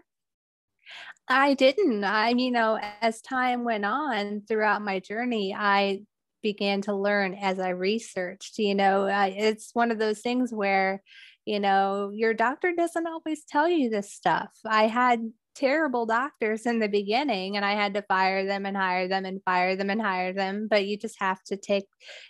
I 1.28 1.54
didn't. 1.54 2.04
I 2.04 2.30
you 2.30 2.52
know 2.52 2.80
as 3.02 3.22
time 3.22 3.64
went 3.64 3.86
on 3.86 4.44
throughout 4.48 4.82
my 4.82 5.00
journey 5.00 5.56
i 5.58 6.02
began 6.42 6.82
to 6.82 6.94
learn 6.94 7.34
as 7.34 7.58
i 7.58 7.70
researched 7.70 8.58
you 8.58 8.76
know 8.76 9.08
it's 9.10 9.70
one 9.74 9.92
of 9.92 9.98
those 9.98 10.20
things 10.20 10.54
where 10.54 11.02
you 11.46 11.60
know, 11.60 12.12
your 12.14 12.34
doctor 12.34 12.74
doesn't 12.76 13.08
always 13.08 13.44
tell 13.46 13.68
you 13.68 13.90
this 13.90 14.14
stuff. 14.14 14.50
I 14.66 14.88
had 14.88 15.32
terrible 15.56 16.06
doctors 16.06 16.66
in 16.66 16.80
the 16.80 16.88
beginning 16.88 17.56
and 17.56 17.66
I 17.66 17.74
had 17.74 17.94
to 17.94 18.02
fire 18.04 18.46
them 18.46 18.66
and 18.66 18.76
hire 18.76 19.08
them 19.08 19.26
and 19.26 19.42
fire 19.44 19.76
them 19.76 19.90
and 19.90 20.02
hire 20.02 20.34
them. 20.34 20.68
But 20.70 20.86
you 20.86 20.98
just 20.98 21.20
have 21.20 21.44
to 21.46 21.58
take, 21.58 21.86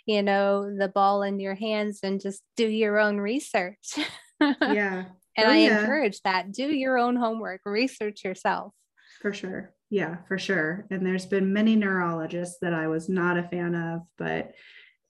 you 0.06 0.22
know, 0.22 0.70
the 0.76 0.88
ball 0.88 1.22
in 1.22 1.40
your 1.40 1.54
hands 1.54 2.00
and 2.02 2.20
just 2.20 2.42
do 2.56 2.66
your 2.66 2.98
own 2.98 3.18
research. 3.18 3.98
Yeah. 4.40 5.04
and 5.38 5.46
oh, 5.46 5.50
I 5.50 5.58
yeah. 5.58 5.80
encourage 5.80 6.20
that. 6.22 6.52
Do 6.52 6.64
your 6.64 6.98
own 6.98 7.16
homework, 7.16 7.62
research 7.64 8.24
yourself. 8.24 8.74
For 9.22 9.32
sure. 9.32 9.72
Yeah, 9.90 10.16
for 10.28 10.38
sure. 10.38 10.86
And 10.90 11.06
there's 11.06 11.24
been 11.24 11.52
many 11.52 11.76
neurologists 11.76 12.58
that 12.60 12.74
I 12.74 12.88
was 12.88 13.08
not 13.08 13.38
a 13.38 13.44
fan 13.44 13.74
of, 13.74 14.00
but 14.18 14.52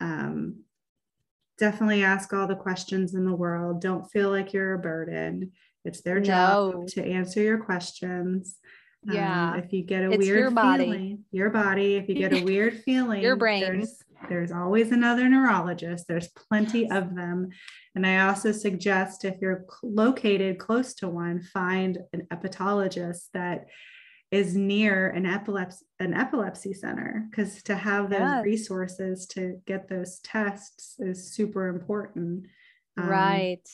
um, 0.00 0.63
definitely 1.58 2.02
ask 2.02 2.32
all 2.32 2.46
the 2.46 2.56
questions 2.56 3.14
in 3.14 3.25
the 3.25 3.34
world. 3.34 3.80
Don't 3.80 4.11
feel 4.11 4.30
like 4.30 4.52
you're 4.52 4.75
a 4.75 4.78
burden. 4.78 5.52
It's 5.84 6.00
their 6.00 6.20
job 6.20 6.75
no. 6.75 6.87
to 6.90 7.04
answer 7.04 7.42
your 7.42 7.58
questions. 7.58 8.56
Yeah. 9.04 9.52
Um, 9.52 9.58
if 9.58 9.73
you 9.73 9.82
get 9.82 10.02
a 10.02 10.12
it's 10.12 10.25
weird 10.25 10.38
your 10.38 10.50
body. 10.50 10.84
feeling, 10.84 11.25
your 11.30 11.50
body, 11.50 11.96
if 11.96 12.08
you 12.08 12.14
get 12.14 12.32
a 12.32 12.42
weird 12.44 12.82
feeling, 12.84 13.23
your 13.23 13.37
brain, 13.37 13.87
there's 14.28 14.52
always 14.52 14.92
another 14.92 15.28
neurologist. 15.28 16.06
There's 16.08 16.28
plenty 16.28 16.90
of 16.90 17.14
them. 17.14 17.50
And 17.94 18.06
I 18.06 18.26
also 18.28 18.52
suggest 18.52 19.25
if 19.25 19.34
you're 19.40 19.66
located 19.82 20.58
close 20.58 20.94
to 20.94 21.08
one, 21.08 21.42
find 21.42 21.99
an 22.12 22.26
epileptologist 22.32 23.26
that 23.34 23.66
is 24.35 24.57
near 24.57 25.11
an 25.11 25.25
epilepsy 25.25 25.85
an 26.00 26.12
epilepsy 26.12 26.73
center 26.73 27.29
because 27.31 27.62
to 27.62 27.76
have 27.76 28.11
those 28.11 28.19
yes. 28.19 28.45
resources 28.45 29.26
to 29.26 29.61
get 29.64 29.88
those 29.88 30.19
tests 30.25 30.97
is 30.99 31.33
super 31.33 31.69
important 31.69 32.45
um, 32.99 33.09
right 33.09 33.69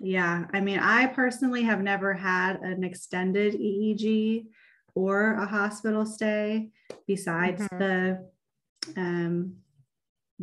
yeah 0.00 0.46
i 0.54 0.60
mean 0.60 0.78
i 0.78 1.06
personally 1.06 1.62
have 1.62 1.82
never 1.82 2.14
had 2.14 2.62
an 2.62 2.82
extended 2.82 3.52
eeg 3.52 4.46
or 4.94 5.34
a 5.34 5.46
hospital 5.46 6.06
stay 6.06 6.70
besides 7.06 7.60
mm-hmm. 7.60 7.78
the 7.78 8.28
um, 8.96 9.56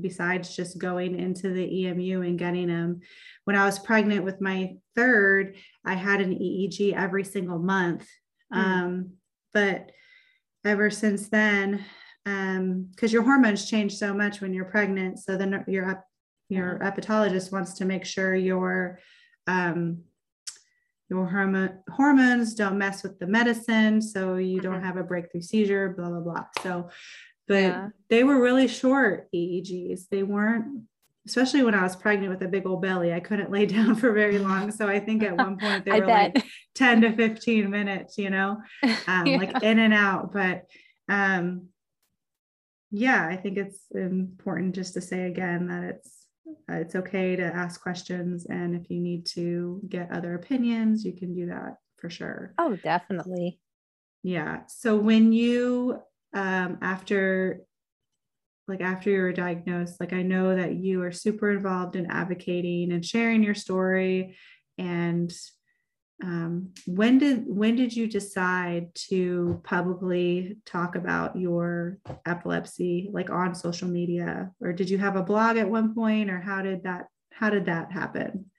besides 0.02 0.56
just 0.56 0.78
going 0.78 1.18
into 1.18 1.50
the 1.50 1.86
EMU 1.86 2.22
and 2.22 2.40
getting 2.40 2.68
them. 2.68 3.02
When 3.46 3.56
I 3.56 3.66
was 3.66 3.80
pregnant 3.80 4.24
with 4.24 4.42
my 4.42 4.76
third, 4.96 5.56
I 5.86 5.96
had 5.96 6.22
an 6.22 6.34
EEG 6.34 6.94
every 6.94 7.24
single 7.24 7.60
month. 7.60 8.08
Mm. 8.54 8.58
Um, 8.58 9.12
but 9.54 9.92
ever 10.66 10.90
since 10.90 11.30
then, 11.30 11.86
because 12.26 12.58
um, 12.58 13.14
your 13.14 13.24
hormones 13.24 13.70
change 13.70 13.96
so 13.96 14.14
much 14.14 14.42
when 14.42 14.54
you're 14.54 14.66
pregnant, 14.66 15.20
so 15.20 15.38
then 15.38 15.64
your 15.68 16.04
your 16.50 16.80
epileptologist 16.80 17.52
wants 17.52 17.74
to 17.74 17.86
make 17.86 18.06
sure 18.06 18.36
your 18.36 19.00
um, 19.48 20.04
your 21.10 21.26
hormone, 21.28 21.80
hormones 21.90 22.54
don't 22.54 22.78
mess 22.78 23.04
with 23.04 23.20
the 23.20 23.28
medicine 23.28 24.02
so 24.02 24.36
you 24.36 24.60
don't 24.60 24.76
mm-hmm. 24.76 24.86
have 24.86 24.98
a 24.98 25.04
breakthrough 25.04 25.42
seizure 25.42 25.90
blah 25.98 26.10
blah 26.10 26.20
blah 26.20 26.46
so 26.62 26.90
but 27.48 27.56
yeah. 27.56 27.88
they 28.10 28.24
were 28.24 28.40
really 28.40 28.68
short 28.68 29.28
eegs 29.34 30.02
they 30.12 30.24
weren't 30.24 30.84
especially 31.30 31.64
when 31.64 31.76
i 31.76 31.84
was 31.84 31.96
pregnant 31.96 32.32
with 32.32 32.42
a 32.42 32.48
big 32.48 32.66
old 32.66 32.82
belly 32.82 33.14
i 33.14 33.20
couldn't 33.20 33.52
lay 33.52 33.66
down 33.78 33.96
for 33.96 34.12
very 34.12 34.40
long 34.40 34.72
so 34.72 34.88
i 34.88 35.00
think 35.00 35.24
at 35.24 35.36
one 35.36 35.58
point 35.58 35.86
they 35.86 36.00
were 36.00 36.08
like 36.08 36.44
10 36.76 37.02
to 37.02 37.16
15 37.16 37.70
minutes 37.70 38.18
you 38.18 38.30
know 38.30 38.58
um, 39.08 39.26
yeah. 39.26 39.38
like 39.38 39.64
in 39.64 39.80
and 39.80 39.94
out 39.94 40.34
but 40.34 40.66
um 41.08 41.68
yeah 42.92 43.28
i 43.28 43.36
think 43.36 43.58
it's 43.58 43.86
important 43.94 44.76
just 44.76 44.96
to 44.96 45.02
say 45.02 45.24
again 45.24 45.68
that 45.68 45.84
it's 45.84 46.20
uh, 46.70 46.76
it's 46.76 46.96
okay 46.96 47.36
to 47.36 47.44
ask 47.44 47.82
questions. 47.82 48.46
And 48.46 48.76
if 48.76 48.90
you 48.90 49.00
need 49.00 49.26
to 49.28 49.82
get 49.88 50.12
other 50.12 50.36
opinions, 50.36 51.04
you 51.06 51.14
can 51.14 51.34
do 51.34 51.48
that 51.48 51.78
for 51.98 52.10
sure. 52.10 52.54
Oh, 52.58 52.76
definitely. 52.76 53.60
Yeah. 54.24 54.62
So 54.68 54.96
when 54.96 55.32
you, 55.32 56.00
um, 56.34 56.78
after, 56.82 57.62
like 58.70 58.82
after 58.82 59.10
you 59.10 59.22
were 59.22 59.34
diagnosed, 59.34 60.00
like 60.00 60.14
I 60.14 60.22
know 60.22 60.56
that 60.56 60.76
you 60.76 61.02
are 61.02 61.12
super 61.12 61.52
involved 61.52 61.96
in 61.96 62.10
advocating 62.10 62.92
and 62.92 63.04
sharing 63.04 63.44
your 63.44 63.56
story. 63.56 64.38
And 64.78 65.34
um, 66.24 66.74
when 66.86 67.18
did 67.18 67.46
when 67.48 67.76
did 67.76 67.96
you 67.96 68.06
decide 68.06 68.94
to 69.10 69.62
publicly 69.64 70.58
talk 70.66 70.96
about 70.96 71.38
your 71.38 71.98
epilepsy 72.26 73.10
like 73.12 73.30
on 73.30 73.56
social 73.56 73.88
media? 73.88 74.52
Or 74.62 74.74
did 74.74 74.90
you 74.90 74.98
have 74.98 75.16
a 75.16 75.24
blog 75.24 75.58
at 75.58 75.70
one 75.70 75.96
point 75.96 76.30
or 76.30 76.40
how 76.40 76.62
did 76.62 76.84
that 76.84 77.08
how 77.32 77.50
did 77.50 77.66
that 77.66 77.92
happen? 77.92 78.52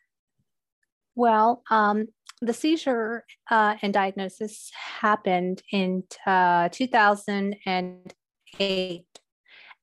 Well 1.15 1.63
um, 1.71 2.09
the 2.41 2.55
seizure 2.55 3.25
uh, 3.51 3.77
and 3.83 3.93
diagnosis 3.93 4.71
happened 4.75 5.63
in 5.71 6.05
uh, 6.27 6.71
2008 6.73 9.05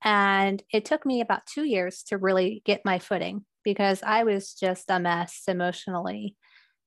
and 0.03 0.61
it 0.71 0.85
took 0.85 1.05
me 1.05 1.21
about 1.21 1.45
two 1.45 1.63
years 1.63 2.03
to 2.03 2.17
really 2.17 2.61
get 2.65 2.85
my 2.85 2.99
footing 2.99 3.45
because 3.63 4.01
i 4.03 4.23
was 4.23 4.53
just 4.53 4.85
a 4.89 4.99
mess 4.99 5.43
emotionally 5.47 6.35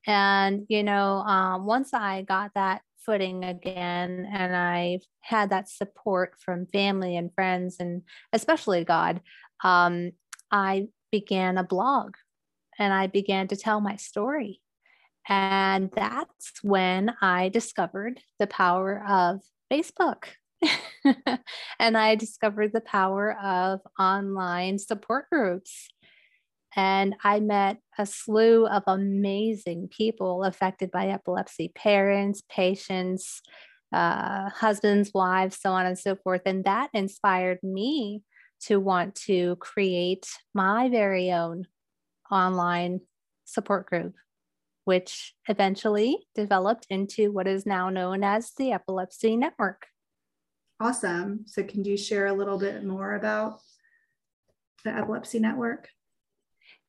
and, 0.06 0.66
you 0.68 0.82
know, 0.82 1.18
um, 1.18 1.66
once 1.66 1.92
I 1.92 2.22
got 2.22 2.52
that 2.54 2.82
footing 3.04 3.44
again 3.44 4.28
and 4.32 4.56
I 4.56 5.00
had 5.20 5.50
that 5.50 5.68
support 5.68 6.34
from 6.38 6.66
family 6.66 7.16
and 7.16 7.32
friends 7.34 7.76
and 7.80 8.02
especially 8.32 8.84
God, 8.84 9.20
um, 9.62 10.12
I 10.50 10.88
began 11.12 11.58
a 11.58 11.64
blog 11.64 12.14
and 12.78 12.92
I 12.92 13.06
began 13.06 13.48
to 13.48 13.56
tell 13.56 13.80
my 13.80 13.96
story. 13.96 14.60
And 15.28 15.90
that's 15.94 16.52
when 16.62 17.14
I 17.20 17.50
discovered 17.50 18.20
the 18.38 18.46
power 18.46 19.04
of 19.06 19.40
Facebook. 19.70 20.24
and 21.78 21.96
I 21.96 22.14
discovered 22.14 22.72
the 22.72 22.80
power 22.80 23.36
of 23.42 23.80
online 23.98 24.78
support 24.78 25.26
groups. 25.30 25.88
And 26.76 27.16
I 27.24 27.40
met 27.40 27.78
a 27.98 28.06
slew 28.06 28.66
of 28.66 28.84
amazing 28.86 29.88
people 29.88 30.44
affected 30.44 30.90
by 30.90 31.08
epilepsy 31.08 31.72
parents, 31.74 32.42
patients, 32.48 33.42
uh, 33.92 34.50
husbands, 34.50 35.10
wives, 35.12 35.58
so 35.60 35.72
on 35.72 35.86
and 35.86 35.98
so 35.98 36.14
forth. 36.14 36.42
And 36.46 36.64
that 36.64 36.90
inspired 36.94 37.58
me 37.62 38.22
to 38.62 38.78
want 38.78 39.14
to 39.14 39.56
create 39.56 40.28
my 40.54 40.88
very 40.88 41.32
own 41.32 41.66
online 42.30 43.00
support 43.46 43.86
group, 43.86 44.14
which 44.84 45.34
eventually 45.48 46.18
developed 46.36 46.86
into 46.88 47.32
what 47.32 47.48
is 47.48 47.66
now 47.66 47.90
known 47.90 48.22
as 48.22 48.52
the 48.56 48.70
Epilepsy 48.72 49.36
Network. 49.36 49.86
Awesome. 50.80 51.44
So, 51.46 51.62
can 51.62 51.84
you 51.84 51.96
share 51.96 52.26
a 52.26 52.32
little 52.32 52.58
bit 52.58 52.84
more 52.84 53.14
about 53.14 53.60
the 54.82 54.96
Epilepsy 54.96 55.38
Network? 55.38 55.88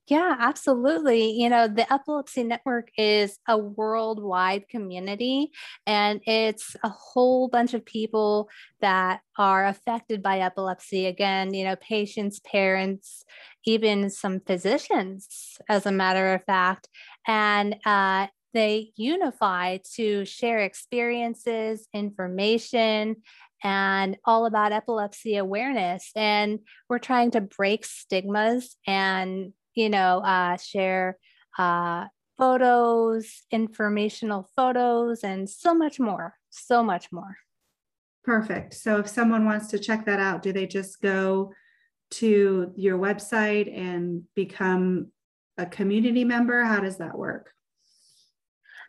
Yeah, 0.07 0.35
absolutely. 0.39 1.31
You 1.31 1.49
know, 1.49 1.67
the 1.67 1.91
Epilepsy 1.91 2.43
Network 2.43 2.89
is 2.97 3.37
a 3.47 3.57
worldwide 3.57 4.67
community, 4.69 5.51
and 5.85 6.21
it's 6.25 6.75
a 6.83 6.89
whole 6.89 7.49
bunch 7.49 7.73
of 7.73 7.85
people 7.85 8.49
that 8.79 9.21
are 9.37 9.67
affected 9.67 10.23
by 10.23 10.39
epilepsy. 10.39 11.05
Again, 11.05 11.53
you 11.53 11.65
know, 11.65 11.75
patients, 11.75 12.39
parents, 12.39 13.23
even 13.65 14.09
some 14.09 14.39
physicians, 14.39 15.57
as 15.69 15.85
a 15.85 15.91
matter 15.91 16.33
of 16.33 16.43
fact. 16.45 16.87
And 17.27 17.75
uh, 17.85 18.27
they 18.53 18.91
unify 18.95 19.77
to 19.95 20.25
share 20.25 20.59
experiences, 20.59 21.87
information, 21.93 23.17
and 23.63 24.17
all 24.25 24.45
about 24.45 24.71
epilepsy 24.71 25.37
awareness. 25.37 26.11
And 26.15 26.59
we're 26.89 26.99
trying 26.99 27.31
to 27.31 27.41
break 27.41 27.85
stigmas 27.85 28.75
and 28.87 29.53
you 29.75 29.89
know, 29.89 30.19
uh, 30.19 30.57
share 30.57 31.17
uh, 31.57 32.05
photos, 32.37 33.43
informational 33.51 34.49
photos, 34.55 35.23
and 35.23 35.49
so 35.49 35.73
much 35.73 35.99
more, 35.99 36.35
so 36.49 36.83
much 36.83 37.11
more. 37.11 37.37
Perfect. 38.23 38.73
So 38.75 38.97
if 38.97 39.07
someone 39.07 39.45
wants 39.45 39.67
to 39.67 39.79
check 39.79 40.05
that 40.05 40.19
out, 40.19 40.43
do 40.43 40.53
they 40.53 40.67
just 40.67 41.01
go 41.01 41.53
to 42.11 42.71
your 42.75 42.97
website 42.97 43.75
and 43.75 44.23
become 44.35 45.11
a 45.57 45.65
community 45.65 46.23
member? 46.23 46.63
How 46.63 46.79
does 46.79 46.97
that 46.97 47.17
work? 47.17 47.51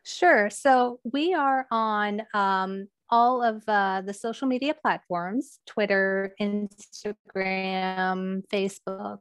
Sure. 0.05 0.51
So 0.51 0.99
we 1.05 1.33
are 1.33 1.67
on 1.71 2.23
um, 2.35 2.89
all 3.13 3.43
of 3.43 3.63
uh, 3.69 4.03
the 4.05 4.15
social 4.15 4.49
media 4.49 4.75
platforms 4.75 5.61
Twitter, 5.67 6.35
Instagram, 6.41 8.43
Facebook. 8.49 9.19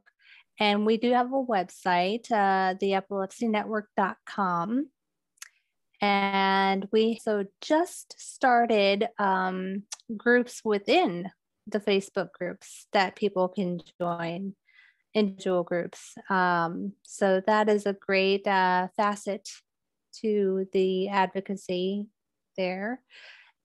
And 0.58 0.84
we 0.86 0.96
do 0.96 1.12
have 1.12 1.26
a 1.26 1.44
website, 1.44 2.32
uh, 2.32 2.74
theepilepsynetwork.com. 2.82 4.88
And 6.00 6.88
we 6.90 7.20
so 7.22 7.44
just 7.60 8.16
started 8.18 9.08
um, 9.18 9.82
groups 10.16 10.62
within 10.64 11.30
the 11.66 11.78
Facebook 11.78 12.32
groups 12.32 12.86
that 12.92 13.14
people 13.14 13.48
can 13.48 13.80
join, 14.00 14.54
individual 15.14 15.64
groups. 15.64 16.14
Um, 16.30 16.94
so 17.02 17.42
that 17.46 17.68
is 17.68 17.84
a 17.86 17.92
great 17.92 18.46
uh, 18.46 18.88
facet 18.96 19.50
to 20.22 20.66
the 20.72 21.08
advocacy 21.08 22.06
there. 22.56 23.02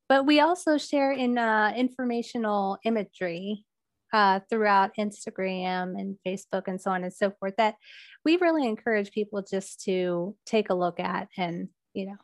But 0.10 0.26
we 0.26 0.40
also 0.40 0.78
share 0.78 1.12
in 1.12 1.38
uh, 1.38 1.74
informational 1.76 2.78
imagery 2.84 3.66
uh, 4.14 4.40
throughout 4.50 4.96
Instagram 4.98 6.00
and 6.00 6.18
Facebook 6.26 6.64
and 6.68 6.80
so 6.80 6.92
on 6.92 7.04
and 7.04 7.14
so 7.14 7.32
forth 7.40 7.56
that 7.58 7.76
we 8.24 8.38
really 8.38 8.66
encourage 8.66 9.12
people 9.12 9.42
just 9.42 9.84
to 9.84 10.36
take 10.46 10.70
a 10.70 10.76
look 10.76 11.00
at 11.00 11.28
and, 11.38 11.70
you 11.94 12.06
know, 12.06 12.18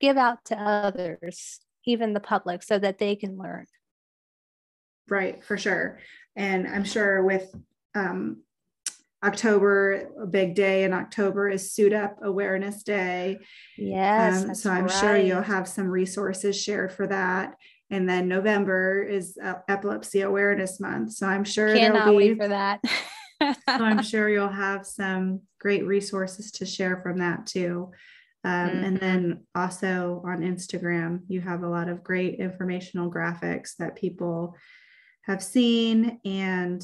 give 0.00 0.16
out 0.16 0.44
to 0.46 0.58
others, 0.58 1.60
even 1.86 2.12
the 2.12 2.20
public, 2.20 2.62
so 2.62 2.78
that 2.78 2.98
they 2.98 3.16
can 3.16 3.38
learn. 3.38 3.66
Right, 5.08 5.42
for 5.42 5.56
sure. 5.56 5.98
And 6.36 6.68
I'm 6.68 6.84
sure 6.84 7.22
with 7.24 7.54
um, 7.94 8.42
October, 9.22 10.08
a 10.22 10.26
big 10.26 10.54
day 10.54 10.84
in 10.84 10.92
October 10.92 11.48
is 11.48 11.72
SUDEP 11.72 12.22
Awareness 12.22 12.82
Day. 12.82 13.38
Yes. 13.76 14.44
Um, 14.44 14.54
so 14.54 14.70
I'm 14.70 14.86
right. 14.86 14.92
sure 14.92 15.16
you'll 15.16 15.42
have 15.42 15.68
some 15.68 15.88
resources 15.88 16.60
shared 16.60 16.92
for 16.92 17.06
that. 17.06 17.56
and 17.90 18.08
then 18.08 18.28
November 18.28 19.02
is 19.02 19.36
Epilepsy 19.68 20.20
Awareness 20.22 20.80
Month. 20.80 21.12
So 21.12 21.26
I'm 21.26 21.44
sure 21.44 21.74
cannot 21.74 22.10
be, 22.10 22.16
wait 22.16 22.36
for 22.38 22.48
that. 22.48 22.80
so 23.42 23.54
I'm 23.66 24.02
sure 24.02 24.28
you'll 24.28 24.48
have 24.68 24.86
some 24.86 25.40
great 25.58 25.84
resources 25.84 26.52
to 26.52 26.66
share 26.66 27.00
from 27.02 27.18
that 27.18 27.46
too. 27.46 27.90
Um, 28.44 28.52
mm-hmm. 28.52 28.84
And 28.84 29.00
then 29.00 29.46
also 29.54 30.22
on 30.24 30.40
Instagram, 30.40 31.20
you 31.28 31.40
have 31.40 31.62
a 31.62 31.68
lot 31.68 31.88
of 31.88 32.02
great 32.02 32.38
informational 32.38 33.10
graphics 33.10 33.76
that 33.78 33.96
people 33.96 34.56
have 35.22 35.42
seen. 35.42 36.20
And 36.24 36.82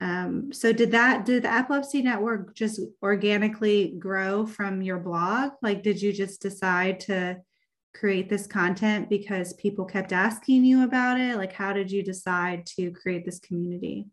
um, 0.00 0.52
so, 0.52 0.72
did 0.72 0.92
that, 0.92 1.24
did 1.24 1.42
the 1.42 1.52
Epilepsy 1.52 2.02
Network 2.02 2.54
just 2.54 2.80
organically 3.02 3.96
grow 3.98 4.46
from 4.46 4.80
your 4.80 4.98
blog? 4.98 5.52
Like, 5.60 5.82
did 5.82 6.00
you 6.00 6.12
just 6.12 6.40
decide 6.40 7.00
to 7.00 7.38
create 7.94 8.28
this 8.28 8.46
content 8.46 9.08
because 9.08 9.54
people 9.54 9.84
kept 9.84 10.12
asking 10.12 10.64
you 10.64 10.84
about 10.84 11.18
it? 11.18 11.36
Like, 11.36 11.52
how 11.52 11.72
did 11.72 11.90
you 11.90 12.04
decide 12.04 12.64
to 12.76 12.92
create 12.92 13.24
this 13.24 13.40
community? 13.40 14.06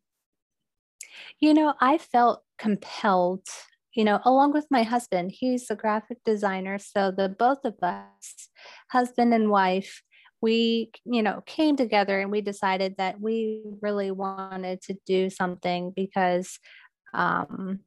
You 1.39 1.53
know, 1.53 1.75
I 1.79 1.97
felt 1.99 2.43
compelled 2.57 3.47
you 3.95 4.03
know, 4.03 4.19
along 4.25 4.51
with 4.51 4.67
my 4.69 4.83
husband, 4.83 5.31
he's 5.31 5.71
a 5.71 5.75
graphic 5.75 6.17
designer. 6.25 6.77
So 6.77 7.11
the 7.11 7.29
both 7.29 7.63
of 7.63 7.75
us, 7.81 8.49
husband 8.91 9.33
and 9.33 9.49
wife, 9.49 10.03
we, 10.45 10.91
you 11.05 11.23
know, 11.23 11.41
came 11.47 11.75
together 11.75 12.19
and 12.19 12.29
we 12.29 12.39
decided 12.39 12.97
that 12.99 13.19
we 13.19 13.63
really 13.81 14.11
wanted 14.11 14.79
to 14.79 14.95
do 15.07 15.27
something 15.27 15.91
because 15.95 16.59
um, 17.15 17.79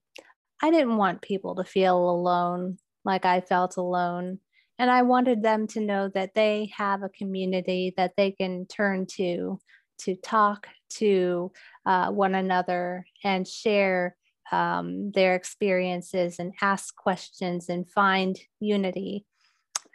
I 0.60 0.72
didn't 0.72 0.96
want 0.96 1.22
people 1.22 1.54
to 1.54 1.62
feel 1.62 1.96
alone 1.96 2.78
like 3.04 3.24
I 3.24 3.42
felt 3.42 3.76
alone. 3.76 4.40
And 4.76 4.90
I 4.90 5.02
wanted 5.02 5.40
them 5.40 5.68
to 5.68 5.80
know 5.80 6.10
that 6.16 6.34
they 6.34 6.72
have 6.76 7.04
a 7.04 7.08
community 7.10 7.94
that 7.96 8.14
they 8.16 8.32
can 8.32 8.66
turn 8.66 9.06
to 9.18 9.60
to 10.00 10.16
talk 10.16 10.66
to 10.94 11.52
uh, 11.86 12.10
one 12.10 12.34
another 12.34 13.06
and 13.22 13.46
share 13.46 14.16
um, 14.50 15.12
their 15.12 15.36
experiences 15.36 16.40
and 16.40 16.52
ask 16.60 16.96
questions 16.96 17.68
and 17.68 17.88
find 17.88 18.36
unity. 18.58 19.26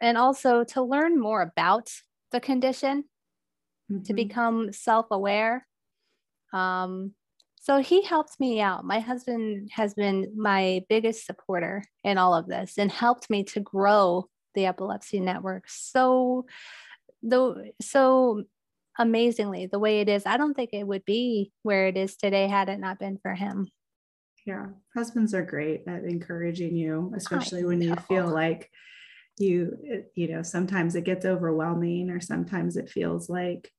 And 0.01 0.17
also 0.17 0.63
to 0.63 0.81
learn 0.81 1.19
more 1.19 1.41
about 1.41 1.89
the 2.33 2.41
condition, 2.41 3.05
mm-hmm. 3.89 4.03
to 4.03 4.13
become 4.13 4.73
self 4.73 5.05
aware. 5.11 5.65
Um, 6.51 7.13
so 7.61 7.77
he 7.77 8.03
helped 8.03 8.37
me 8.41 8.59
out. 8.59 8.83
My 8.83 8.99
husband 8.99 9.69
has 9.71 9.93
been 9.93 10.33
my 10.35 10.83
biggest 10.89 11.25
supporter 11.25 11.85
in 12.03 12.17
all 12.17 12.33
of 12.33 12.47
this 12.47 12.77
and 12.77 12.91
helped 12.91 13.29
me 13.29 13.45
to 13.45 13.61
grow 13.61 14.27
the 14.53 14.65
epilepsy 14.67 15.19
network 15.19 15.63
so 15.67 16.45
though 17.23 17.63
so 17.81 18.43
amazingly 18.99 19.65
the 19.65 19.79
way 19.79 19.99
it 19.99 20.07
is 20.07 20.27
i 20.27 20.37
don't 20.37 20.53
think 20.53 20.69
it 20.73 20.85
would 20.85 21.03
be 21.05 21.51
where 21.63 21.87
it 21.87 21.97
is 21.97 22.15
today 22.15 22.47
had 22.47 22.69
it 22.69 22.79
not 22.79 22.99
been 22.99 23.17
for 23.17 23.33
him 23.33 23.67
yeah, 24.45 24.67
husbands 24.93 25.33
are 25.33 25.43
great 25.43 25.83
at 25.87 26.03
encouraging 26.03 26.75
you, 26.75 27.13
especially 27.15 27.63
when 27.63 27.81
you 27.81 27.95
feel 28.07 28.27
like 28.27 28.69
you, 29.37 30.05
you 30.15 30.27
know, 30.29 30.43
sometimes 30.43 30.95
it 30.95 31.03
gets 31.03 31.25
overwhelming 31.25 32.09
or 32.09 32.19
sometimes 32.19 32.77
it 32.77 32.89
feels 32.89 33.29
like 33.29 33.71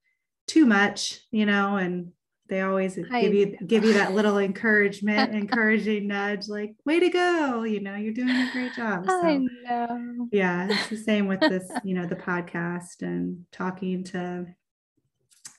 too 0.47 0.67
much, 0.67 1.21
you 1.31 1.47
know, 1.47 1.77
and 1.77 2.13
they 2.49 2.61
always 2.61 2.99
I, 3.11 3.21
give 3.23 3.35
you 3.35 3.57
give 3.67 3.85
you 3.85 3.95
that 3.95 4.15
little 4.15 4.39
encouragement, 4.39 5.35
encouraging 5.35 6.09
nudge, 6.09 6.49
like 6.49 6.75
"way 6.85 7.01
to 7.01 7.09
go!" 7.09 7.63
You 7.63 7.81
know, 7.81 7.95
you're 7.95 8.13
doing 8.13 8.49
a 8.49 8.53
great 8.53 8.75
job. 8.75 9.07
So, 9.07 9.13
I 9.13 9.39
know. 9.39 10.29
Yeah, 10.31 10.69
it's 10.69 10.89
the 10.89 10.97
same 10.97 11.27
with 11.27 11.41
this, 11.41 11.71
you 11.85 11.95
know, 11.95 12.07
the 12.07 12.17
podcast 12.17 13.03
and 13.03 13.47
talking 13.51 14.05
to 14.05 14.47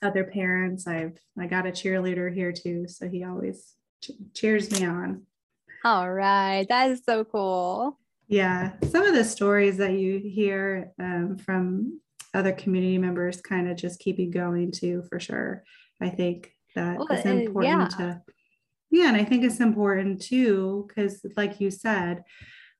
other 0.02 0.24
parents. 0.24 0.86
I've 0.86 1.18
I 1.38 1.46
got 1.46 1.66
a 1.66 1.70
cheerleader 1.70 2.32
here 2.32 2.52
too, 2.52 2.86
so 2.86 3.08
he 3.08 3.24
always 3.24 3.74
cheers 4.34 4.70
me 4.70 4.86
on. 4.86 5.22
All 5.84 6.12
right. 6.12 6.66
That 6.68 6.90
is 6.90 7.02
so 7.04 7.24
cool. 7.24 7.98
Yeah. 8.28 8.72
Some 8.90 9.04
of 9.04 9.14
the 9.14 9.24
stories 9.24 9.76
that 9.76 9.92
you 9.92 10.18
hear 10.18 10.92
um, 10.98 11.36
from 11.38 12.00
other 12.34 12.52
community 12.52 12.98
members 12.98 13.40
kind 13.40 13.68
of 13.68 13.76
just 13.76 14.00
keep 14.00 14.18
you 14.18 14.30
going 14.30 14.72
too, 14.72 15.04
for 15.08 15.20
sure. 15.20 15.62
I 16.00 16.10
think 16.10 16.52
that 16.74 16.98
well, 16.98 17.08
it's 17.10 17.24
important 17.24 17.94
yeah. 17.98 17.98
to, 17.98 18.22
yeah. 18.90 19.08
And 19.08 19.16
I 19.16 19.24
think 19.24 19.44
it's 19.44 19.60
important 19.60 20.20
too, 20.20 20.86
because 20.88 21.24
like 21.36 21.60
you 21.60 21.70
said, 21.70 22.24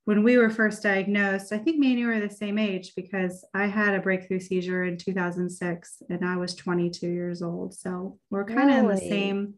when 0.05 0.23
we 0.23 0.37
were 0.37 0.51
first 0.51 0.85
diagnosed, 0.85 1.53
I 1.53 1.59
think 1.59 1.79
me 1.79 1.91
and 1.91 1.99
you 1.99 2.07
were 2.07 2.21
the 2.21 2.31
same 2.31 2.59
age 2.59 2.93
because 2.95 3.45
I 3.55 3.67
had 3.67 3.95
a 3.95 4.01
breakthrough 4.01 4.39
seizure 4.39 4.85
in 4.85 4.99
2006 4.99 6.03
and 6.09 6.25
I 6.25 6.37
was 6.37 6.55
22 6.55 7.09
years 7.09 7.43
old. 7.43 7.75
So 7.75 8.19
we're 8.31 8.45
kind 8.45 8.71
of 8.71 8.77
really? 8.77 8.79
in 8.79 8.89
the 8.89 9.09
same, 9.09 9.55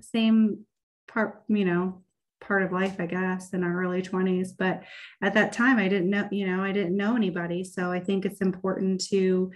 same 0.00 0.66
part, 1.08 1.42
you 1.48 1.64
know, 1.64 2.02
part 2.42 2.62
of 2.62 2.72
life, 2.72 2.96
I 2.98 3.06
guess, 3.06 3.50
in 3.50 3.64
our 3.64 3.82
early 3.82 4.02
20s. 4.02 4.50
But 4.58 4.82
at 5.22 5.34
that 5.34 5.52
time, 5.52 5.78
I 5.78 5.88
didn't 5.88 6.10
know, 6.10 6.28
you 6.30 6.46
know, 6.46 6.62
I 6.62 6.72
didn't 6.72 6.96
know 6.96 7.16
anybody. 7.16 7.64
So 7.64 7.90
I 7.90 8.00
think 8.00 8.24
it's 8.24 8.40
important 8.40 9.02
to 9.08 9.52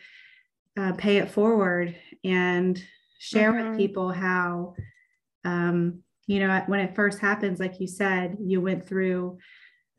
uh, 0.76 0.92
pay 0.92 1.18
it 1.18 1.30
forward 1.30 1.94
and 2.24 2.82
share 3.18 3.52
mm-hmm. 3.52 3.70
with 3.70 3.78
people 3.78 4.10
how, 4.10 4.74
um, 5.44 6.00
you 6.26 6.40
know, 6.40 6.62
when 6.66 6.80
it 6.80 6.94
first 6.94 7.18
happens, 7.18 7.60
like 7.60 7.80
you 7.80 7.86
said, 7.86 8.36
you 8.40 8.60
went 8.60 8.86
through 8.86 9.38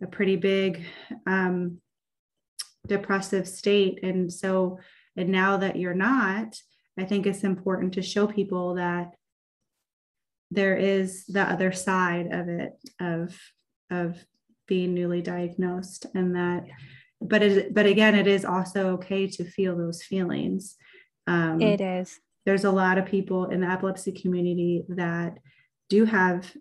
a 0.02 0.08
pretty 0.08 0.36
big 0.36 0.84
um, 1.26 1.80
depressive 2.86 3.48
state. 3.48 4.04
And 4.04 4.32
so, 4.32 4.80
and 5.16 5.30
now 5.30 5.58
that 5.58 5.78
you're 5.78 5.94
not, 5.94 6.56
I 6.98 7.06
think 7.06 7.26
it's 7.26 7.44
important 7.44 7.94
to 7.94 8.02
show 8.02 8.28
people 8.28 8.76
that 8.76 9.14
there 10.52 10.76
is 10.76 11.26
the 11.26 11.42
other 11.42 11.72
side 11.72 12.28
of 12.32 12.48
it 12.50 12.74
of 13.00 13.38
of 13.90 14.24
being 14.68 14.94
newly 14.94 15.22
diagnosed 15.22 16.06
and 16.14 16.36
that 16.36 16.66
but 17.22 17.42
it 17.42 17.74
but 17.74 17.86
again 17.86 18.16
it 18.16 18.28
is 18.28 18.46
also 18.46 18.92
okay 18.92 19.28
to 19.28 19.44
feel 19.44 19.76
those 19.76 20.04
feelings. 20.04 20.76
Um, 21.26 21.60
it 21.62 21.82
is. 21.82 22.20
there's 22.46 22.64
a 22.64 22.72
lot 22.72 22.98
of 22.98 23.06
people 23.06 23.46
in 23.46 23.62
the 23.62 23.68
epilepsy 23.68 24.12
community 24.14 24.84
that 24.90 25.38
do 25.90 26.06
have 26.06 26.52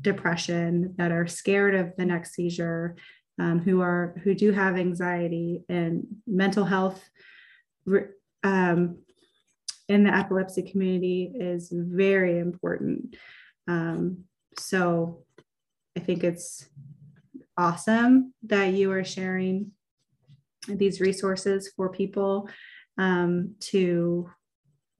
depression 0.00 0.94
that 0.98 1.12
are 1.12 1.26
scared 1.26 1.74
of 1.74 1.96
the 1.96 2.04
next 2.04 2.34
seizure 2.34 2.96
um, 3.38 3.60
who 3.60 3.80
are 3.80 4.20
who 4.22 4.34
do 4.34 4.52
have 4.52 4.76
anxiety 4.76 5.62
and 5.68 6.04
mental 6.26 6.64
health 6.64 7.02
um, 8.44 8.98
in 9.92 10.04
the 10.04 10.14
epilepsy 10.14 10.62
community 10.62 11.32
is 11.34 11.70
very 11.72 12.38
important. 12.38 13.16
Um, 13.68 14.24
so 14.58 15.24
I 15.96 16.00
think 16.00 16.24
it's 16.24 16.66
awesome 17.56 18.32
that 18.44 18.72
you 18.72 18.90
are 18.92 19.04
sharing 19.04 19.72
these 20.66 21.00
resources 21.00 21.70
for 21.76 21.90
people 21.90 22.48
um, 22.96 23.54
to 23.60 24.30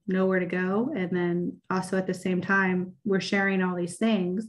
know 0.07 0.25
where 0.25 0.39
to 0.39 0.45
go. 0.45 0.91
And 0.95 1.09
then 1.11 1.57
also 1.69 1.97
at 1.97 2.05
the 2.05 2.13
same 2.13 2.41
time, 2.41 2.93
we're 3.05 3.21
sharing 3.21 3.63
all 3.63 3.75
these 3.75 3.97
things, 3.97 4.47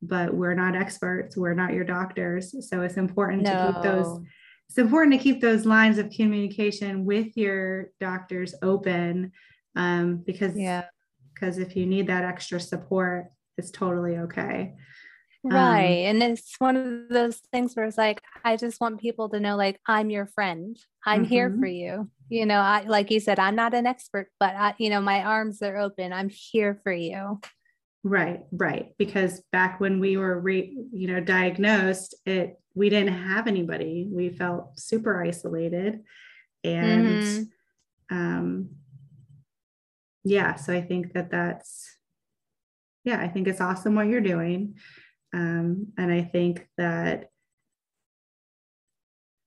but 0.00 0.32
we're 0.32 0.54
not 0.54 0.76
experts, 0.76 1.36
we're 1.36 1.54
not 1.54 1.74
your 1.74 1.84
doctors. 1.84 2.68
So 2.68 2.82
it's 2.82 2.96
important 2.96 3.42
no. 3.42 3.50
to 3.50 3.72
keep 3.72 3.82
those. 3.82 4.20
It's 4.68 4.78
important 4.78 5.12
to 5.12 5.22
keep 5.22 5.42
those 5.42 5.66
lines 5.66 5.98
of 5.98 6.08
communication 6.08 7.04
with 7.04 7.36
your 7.36 7.90
doctors 8.00 8.54
open 8.62 9.32
um, 9.76 10.16
because 10.16 10.56
yeah. 10.56 10.84
because 11.34 11.58
if 11.58 11.76
you 11.76 11.86
need 11.86 12.06
that 12.06 12.24
extra 12.24 12.60
support 12.60 13.30
it's 13.58 13.70
totally 13.70 14.18
okay. 14.18 14.74
Right 15.44 16.06
um, 16.06 16.16
and 16.16 16.22
it's 16.22 16.54
one 16.58 16.76
of 16.76 17.08
those 17.08 17.38
things 17.52 17.74
where 17.74 17.84
it's 17.84 17.98
like 17.98 18.22
i 18.44 18.56
just 18.56 18.80
want 18.80 19.00
people 19.00 19.28
to 19.30 19.40
know 19.40 19.56
like 19.56 19.80
i'm 19.86 20.10
your 20.10 20.26
friend. 20.26 20.76
I'm 21.04 21.22
mm-hmm. 21.22 21.28
here 21.28 21.56
for 21.58 21.66
you. 21.66 22.10
You 22.28 22.46
know 22.46 22.60
i 22.60 22.82
like 22.82 23.10
you 23.10 23.20
said 23.20 23.38
i'm 23.38 23.56
not 23.56 23.74
an 23.74 23.86
expert 23.86 24.28
but 24.38 24.54
i 24.54 24.74
you 24.78 24.90
know 24.90 25.00
my 25.00 25.22
arms 25.22 25.62
are 25.62 25.78
open. 25.78 26.12
I'm 26.12 26.28
here 26.28 26.80
for 26.82 26.92
you. 26.92 27.40
Right 28.04 28.40
right. 28.52 28.94
Because 28.98 29.42
back 29.52 29.80
when 29.80 30.00
we 30.00 30.16
were 30.16 30.38
re, 30.40 30.76
you 30.92 31.08
know 31.08 31.20
diagnosed 31.20 32.14
it 32.24 32.58
we 32.74 32.88
didn't 32.88 33.14
have 33.14 33.46
anybody. 33.46 34.08
We 34.10 34.30
felt 34.30 34.78
super 34.78 35.22
isolated 35.22 36.00
and 36.64 37.06
mm-hmm. 37.06 38.16
um 38.16 38.68
yeah, 40.24 40.54
so 40.54 40.72
I 40.72 40.80
think 40.80 41.14
that 41.14 41.30
that's, 41.30 41.96
yeah, 43.04 43.20
I 43.20 43.28
think 43.28 43.48
it's 43.48 43.60
awesome 43.60 43.94
what 43.94 44.06
you're 44.06 44.20
doing. 44.20 44.76
Um, 45.34 45.88
and 45.98 46.12
I 46.12 46.22
think 46.22 46.68
that 46.78 47.30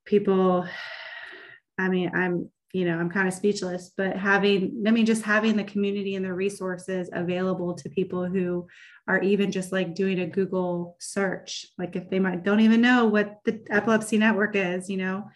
people, 0.05 0.67
I 1.77 1.89
mean, 1.89 2.11
I'm, 2.13 2.49
you 2.73 2.83
know, 2.83 2.97
I'm 2.97 3.09
kind 3.09 3.27
of 3.27 3.33
speechless, 3.33 3.91
but 3.95 4.17
having, 4.17 4.83
I 4.85 4.91
mean, 4.91 5.05
just 5.05 5.21
having 5.21 5.55
the 5.55 5.63
community 5.63 6.15
and 6.15 6.25
the 6.25 6.33
resources 6.33 7.09
available 7.13 7.73
to 7.75 7.89
people 7.89 8.25
who 8.25 8.67
are 9.07 9.21
even 9.21 9.51
just 9.51 9.71
like 9.71 9.95
doing 9.95 10.19
a 10.19 10.27
Google 10.27 10.97
search, 10.99 11.67
like 11.77 11.95
if 11.95 12.09
they 12.09 12.19
might 12.19 12.43
don't 12.43 12.59
even 12.59 12.81
know 12.81 13.05
what 13.05 13.37
the 13.45 13.65
epilepsy 13.69 14.17
network 14.17 14.55
is, 14.55 14.89
you 14.89 14.97
know, 14.97 15.29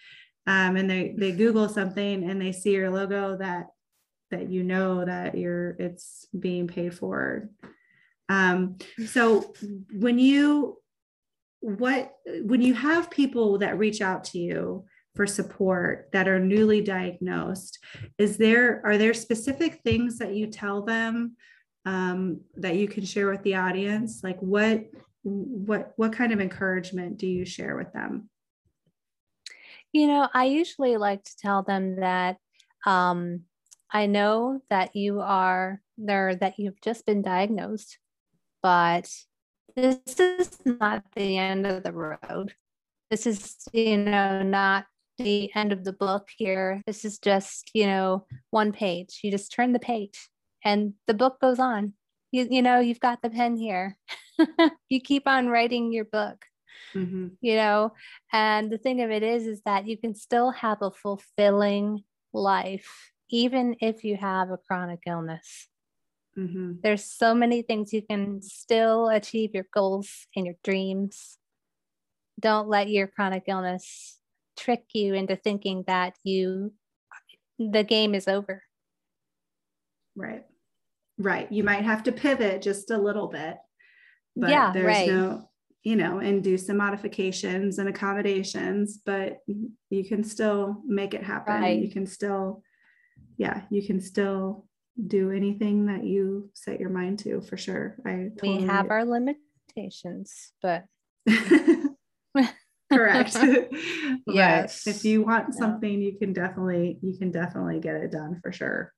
um, 0.47 0.75
and 0.75 0.89
they 0.89 1.15
they 1.17 1.31
Google 1.31 1.69
something 1.69 2.29
and 2.29 2.41
they 2.41 2.51
see 2.51 2.71
your 2.71 2.89
logo 2.89 3.37
that 3.37 3.67
that 4.31 4.49
you 4.49 4.63
know 4.63 5.05
that 5.05 5.37
you're 5.37 5.71
it's 5.79 6.27
being 6.37 6.67
paid 6.67 6.93
for. 6.93 7.49
Um, 8.27 8.77
so 9.07 9.53
when 9.91 10.19
you 10.19 10.77
what 11.61 12.13
when 12.43 12.61
you 12.61 12.73
have 12.73 13.09
people 13.09 13.57
that 13.57 13.77
reach 13.77 14.01
out 14.01 14.23
to 14.23 14.39
you 14.39 14.85
for 15.15 15.27
support 15.27 16.09
that 16.13 16.27
are 16.27 16.39
newly 16.39 16.81
diagnosed 16.81 17.79
is 18.17 18.37
there 18.37 18.81
are 18.85 18.97
there 18.97 19.13
specific 19.13 19.81
things 19.83 20.19
that 20.19 20.33
you 20.33 20.47
tell 20.47 20.83
them 20.83 21.35
um, 21.85 22.41
that 22.55 22.75
you 22.75 22.87
can 22.87 23.03
share 23.03 23.29
with 23.29 23.43
the 23.43 23.55
audience? 23.55 24.21
Like 24.23 24.39
what 24.39 24.85
what 25.23 25.93
what 25.97 26.13
kind 26.13 26.31
of 26.31 26.39
encouragement 26.39 27.17
do 27.17 27.27
you 27.27 27.45
share 27.45 27.75
with 27.75 27.91
them? 27.93 28.29
You 29.91 30.05
know 30.05 30.29
i 30.35 30.45
usually 30.45 30.97
like 30.97 31.23
to 31.23 31.35
tell 31.37 31.63
them 31.63 31.95
that 31.95 32.37
um, 32.85 33.41
i 33.91 34.05
know 34.05 34.61
that 34.69 34.95
you 34.95 35.21
are 35.21 35.81
there 35.97 36.35
that 36.35 36.57
you've 36.57 36.79
just 36.81 37.05
been 37.05 37.21
diagnosed 37.21 37.97
but 38.61 39.09
this 39.75 40.19
is 40.19 40.57
not 40.65 41.03
the 41.15 41.37
end 41.37 41.65
of 41.65 41.83
the 41.83 41.93
road. 41.93 42.53
This 43.09 43.25
is, 43.25 43.55
you 43.71 43.97
know, 43.97 44.43
not 44.43 44.85
the 45.17 45.51
end 45.55 45.71
of 45.71 45.83
the 45.83 45.93
book 45.93 46.27
here. 46.35 46.81
This 46.85 47.05
is 47.05 47.19
just, 47.19 47.71
you 47.73 47.87
know, 47.87 48.25
one 48.51 48.71
page. 48.71 49.19
You 49.23 49.31
just 49.31 49.51
turn 49.51 49.73
the 49.73 49.79
page 49.79 50.29
and 50.63 50.93
the 51.07 51.13
book 51.13 51.39
goes 51.39 51.59
on. 51.59 51.93
You, 52.31 52.47
you 52.49 52.61
know, 52.61 52.79
you've 52.79 52.99
got 52.99 53.21
the 53.21 53.29
pen 53.29 53.57
here. 53.57 53.97
you 54.89 55.01
keep 55.01 55.27
on 55.27 55.47
writing 55.47 55.91
your 55.91 56.05
book. 56.05 56.45
Mm-hmm. 56.93 57.27
You 57.41 57.55
know, 57.55 57.93
and 58.31 58.71
the 58.71 58.77
thing 58.77 59.01
of 59.01 59.11
it 59.11 59.23
is, 59.23 59.45
is 59.45 59.61
that 59.65 59.87
you 59.87 59.97
can 59.97 60.15
still 60.15 60.51
have 60.51 60.81
a 60.81 60.91
fulfilling 60.91 62.03
life, 62.33 63.11
even 63.29 63.75
if 63.79 64.03
you 64.03 64.17
have 64.17 64.49
a 64.51 64.57
chronic 64.57 65.01
illness. 65.07 65.67
Mm-hmm. 66.37 66.73
There's 66.81 67.03
so 67.03 67.33
many 67.33 67.61
things 67.61 67.91
you 67.91 68.01
can 68.01 68.41
still 68.41 69.09
achieve 69.09 69.51
your 69.53 69.65
goals 69.73 70.27
and 70.35 70.45
your 70.45 70.55
dreams. 70.63 71.37
Don't 72.39 72.69
let 72.69 72.89
your 72.89 73.07
chronic 73.07 73.43
illness 73.47 74.19
trick 74.57 74.85
you 74.93 75.13
into 75.13 75.35
thinking 75.35 75.83
that 75.87 76.15
you 76.23 76.73
the 77.57 77.83
game 77.83 78.15
is 78.15 78.27
over. 78.27 78.63
Right. 80.15 80.45
Right. 81.17 81.51
You 81.51 81.63
might 81.63 81.83
have 81.83 82.03
to 82.03 82.11
pivot 82.11 82.61
just 82.61 82.91
a 82.91 82.97
little 82.97 83.27
bit. 83.27 83.57
But 84.35 84.49
yeah, 84.49 84.71
there's 84.71 84.85
right. 84.85 85.09
no, 85.09 85.49
you 85.83 85.97
know, 85.97 86.19
and 86.19 86.41
do 86.41 86.57
some 86.57 86.77
modifications 86.77 87.79
and 87.79 87.89
accommodations, 87.89 88.99
but 89.05 89.39
you 89.89 90.05
can 90.05 90.23
still 90.23 90.81
make 90.85 91.13
it 91.13 91.23
happen. 91.23 91.61
Right. 91.61 91.81
You 91.81 91.91
can 91.91 92.05
still, 92.05 92.63
yeah, 93.39 93.61
you 93.71 93.81
can 93.81 94.01
still 94.01 94.65
do 95.07 95.31
anything 95.31 95.85
that 95.85 96.03
you 96.03 96.51
set 96.53 96.79
your 96.79 96.89
mind 96.89 97.19
to 97.19 97.39
for 97.41 97.55
sure. 97.55 97.95
I 98.05 98.31
totally 98.37 98.59
we 98.59 98.65
have 98.65 98.91
our 98.91 99.05
limitations, 99.05 100.51
but 100.61 100.83
correct. 102.91 103.37
yes. 104.27 104.85
if 104.85 105.05
you 105.05 105.23
want 105.23 105.55
something, 105.55 106.01
you 106.01 106.17
can 106.19 106.33
definitely 106.33 106.99
you 107.01 107.17
can 107.17 107.31
definitely 107.31 107.79
get 107.79 107.95
it 107.95 108.11
done 108.11 108.41
for 108.43 108.51
sure. 108.51 108.93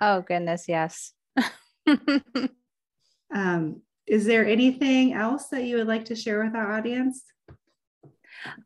Oh 0.00 0.22
goodness, 0.22 0.64
yes. 0.66 1.12
um, 3.32 3.80
is 4.08 4.24
there 4.26 4.44
anything 4.44 5.14
else 5.14 5.46
that 5.48 5.62
you 5.62 5.76
would 5.76 5.86
like 5.86 6.06
to 6.06 6.16
share 6.16 6.44
with 6.44 6.56
our 6.56 6.72
audience? 6.72 7.22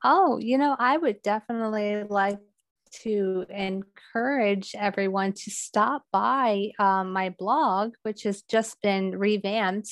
Oh, 0.03 0.39
you 0.39 0.57
know, 0.57 0.75
I 0.79 0.97
would 0.97 1.21
definitely 1.21 2.05
like 2.05 2.39
to 3.03 3.45
encourage 3.51 4.75
everyone 4.77 5.33
to 5.33 5.51
stop 5.51 6.05
by 6.13 6.71
um, 6.79 7.13
my 7.13 7.35
blog, 7.39 7.95
which 8.03 8.25
has 8.25 8.43
just 8.43 8.83
been 8.83 9.13
revamped, 9.13 9.89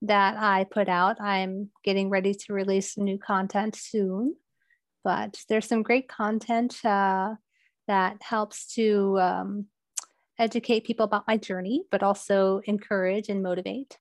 that 0.04 0.36
I 0.38 0.66
put 0.66 0.89
out. 0.89 1.20
I'm 1.22 1.70
getting 1.84 2.10
ready 2.10 2.34
to 2.34 2.54
release 2.54 2.98
new 2.98 3.18
content 3.18 3.76
soon, 3.76 4.36
but 5.04 5.42
there's 5.50 5.68
some 5.68 5.84
great 5.84 6.08
content 6.08 6.84
uh, 6.84 7.36
that 7.88 8.22
helps 8.22 8.74
to 8.76 9.20
um, 9.20 9.66
educate 10.38 10.86
people 10.86 11.06
about 11.06 11.28
my 11.28 11.38
journey, 11.38 11.84
but 11.92 12.04
also 12.04 12.62
encourage 12.66 13.30
and 13.30 13.42
motivate. 13.42 13.98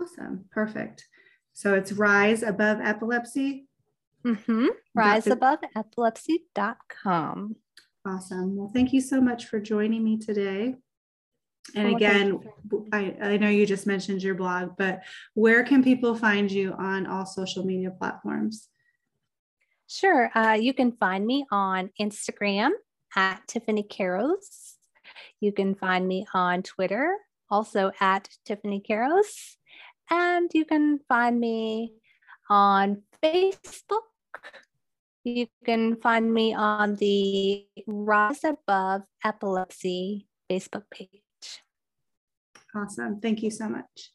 Awesome. 0.00 0.46
Perfect. 0.50 1.06
So 1.52 1.74
it's 1.74 1.92
Rise 1.92 2.42
Above 2.42 2.80
Epilepsy. 2.82 3.66
Mm-hmm. 4.24 4.68
RiseAboveEpilepsy.com. 4.96 7.56
Awesome. 8.06 8.56
Well, 8.56 8.70
thank 8.74 8.92
you 8.92 9.00
so 9.00 9.20
much 9.20 9.46
for 9.46 9.60
joining 9.60 10.02
me 10.04 10.18
today. 10.18 10.74
And 11.74 11.88
oh, 11.88 11.96
again, 11.96 12.40
I, 12.92 13.16
I 13.20 13.36
know 13.38 13.48
you 13.48 13.66
just 13.66 13.86
mentioned 13.86 14.22
your 14.22 14.34
blog, 14.34 14.76
but 14.78 15.02
where 15.34 15.64
can 15.64 15.82
people 15.82 16.14
find 16.14 16.50
you 16.50 16.72
on 16.74 17.06
all 17.06 17.26
social 17.26 17.64
media 17.64 17.90
platforms? 17.90 18.68
Sure. 19.88 20.30
Uh, 20.34 20.56
you 20.60 20.74
can 20.74 20.92
find 20.92 21.26
me 21.26 21.46
on 21.50 21.90
Instagram 22.00 22.70
at 23.14 23.46
Tiffany 23.48 23.82
Caros. 23.82 24.74
You 25.40 25.52
can 25.52 25.74
find 25.74 26.06
me 26.06 26.26
on 26.34 26.62
Twitter, 26.62 27.16
also 27.50 27.92
at 28.00 28.28
Tiffany 28.44 28.80
Caros. 28.80 29.56
And 30.10 30.50
you 30.54 30.64
can 30.64 31.00
find 31.08 31.40
me 31.40 31.94
on 32.48 33.02
Facebook. 33.22 34.06
You 35.24 35.48
can 35.64 35.96
find 35.96 36.32
me 36.32 36.54
on 36.54 36.94
the 36.96 37.66
Rise 37.86 38.44
Above 38.44 39.02
Epilepsy 39.24 40.28
Facebook 40.48 40.84
page. 40.90 41.22
Awesome. 42.74 43.20
Thank 43.20 43.42
you 43.42 43.50
so 43.50 43.68
much. 43.68 44.12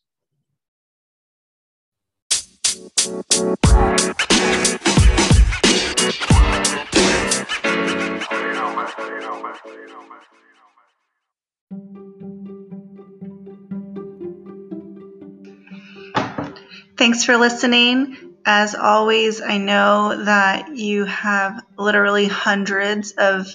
Thanks 17.02 17.24
for 17.24 17.36
listening. 17.36 18.36
As 18.46 18.76
always, 18.76 19.42
I 19.42 19.58
know 19.58 20.24
that 20.24 20.78
you 20.78 21.06
have 21.06 21.66
literally 21.76 22.28
hundreds 22.28 23.14
of 23.14 23.48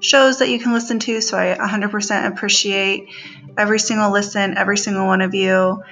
shows 0.00 0.38
that 0.38 0.48
you 0.48 0.58
can 0.58 0.72
listen 0.72 1.00
to, 1.00 1.20
so 1.20 1.36
I 1.36 1.54
100% 1.54 2.32
appreciate 2.32 3.10
every 3.58 3.78
single 3.78 4.10
listen, 4.10 4.56
every 4.56 4.78
single 4.78 5.06
one 5.06 5.20
of 5.20 5.34
you. 5.34 5.82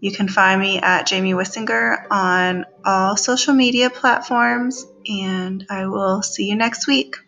You 0.00 0.10
can 0.10 0.26
find 0.26 0.60
me 0.60 0.80
at 0.80 1.06
Jamie 1.06 1.34
Wissinger 1.34 2.08
on 2.10 2.66
all 2.84 3.16
social 3.16 3.54
media 3.54 3.88
platforms, 3.88 4.84
and 5.08 5.64
I 5.70 5.86
will 5.86 6.22
see 6.22 6.48
you 6.48 6.56
next 6.56 6.88
week. 6.88 7.18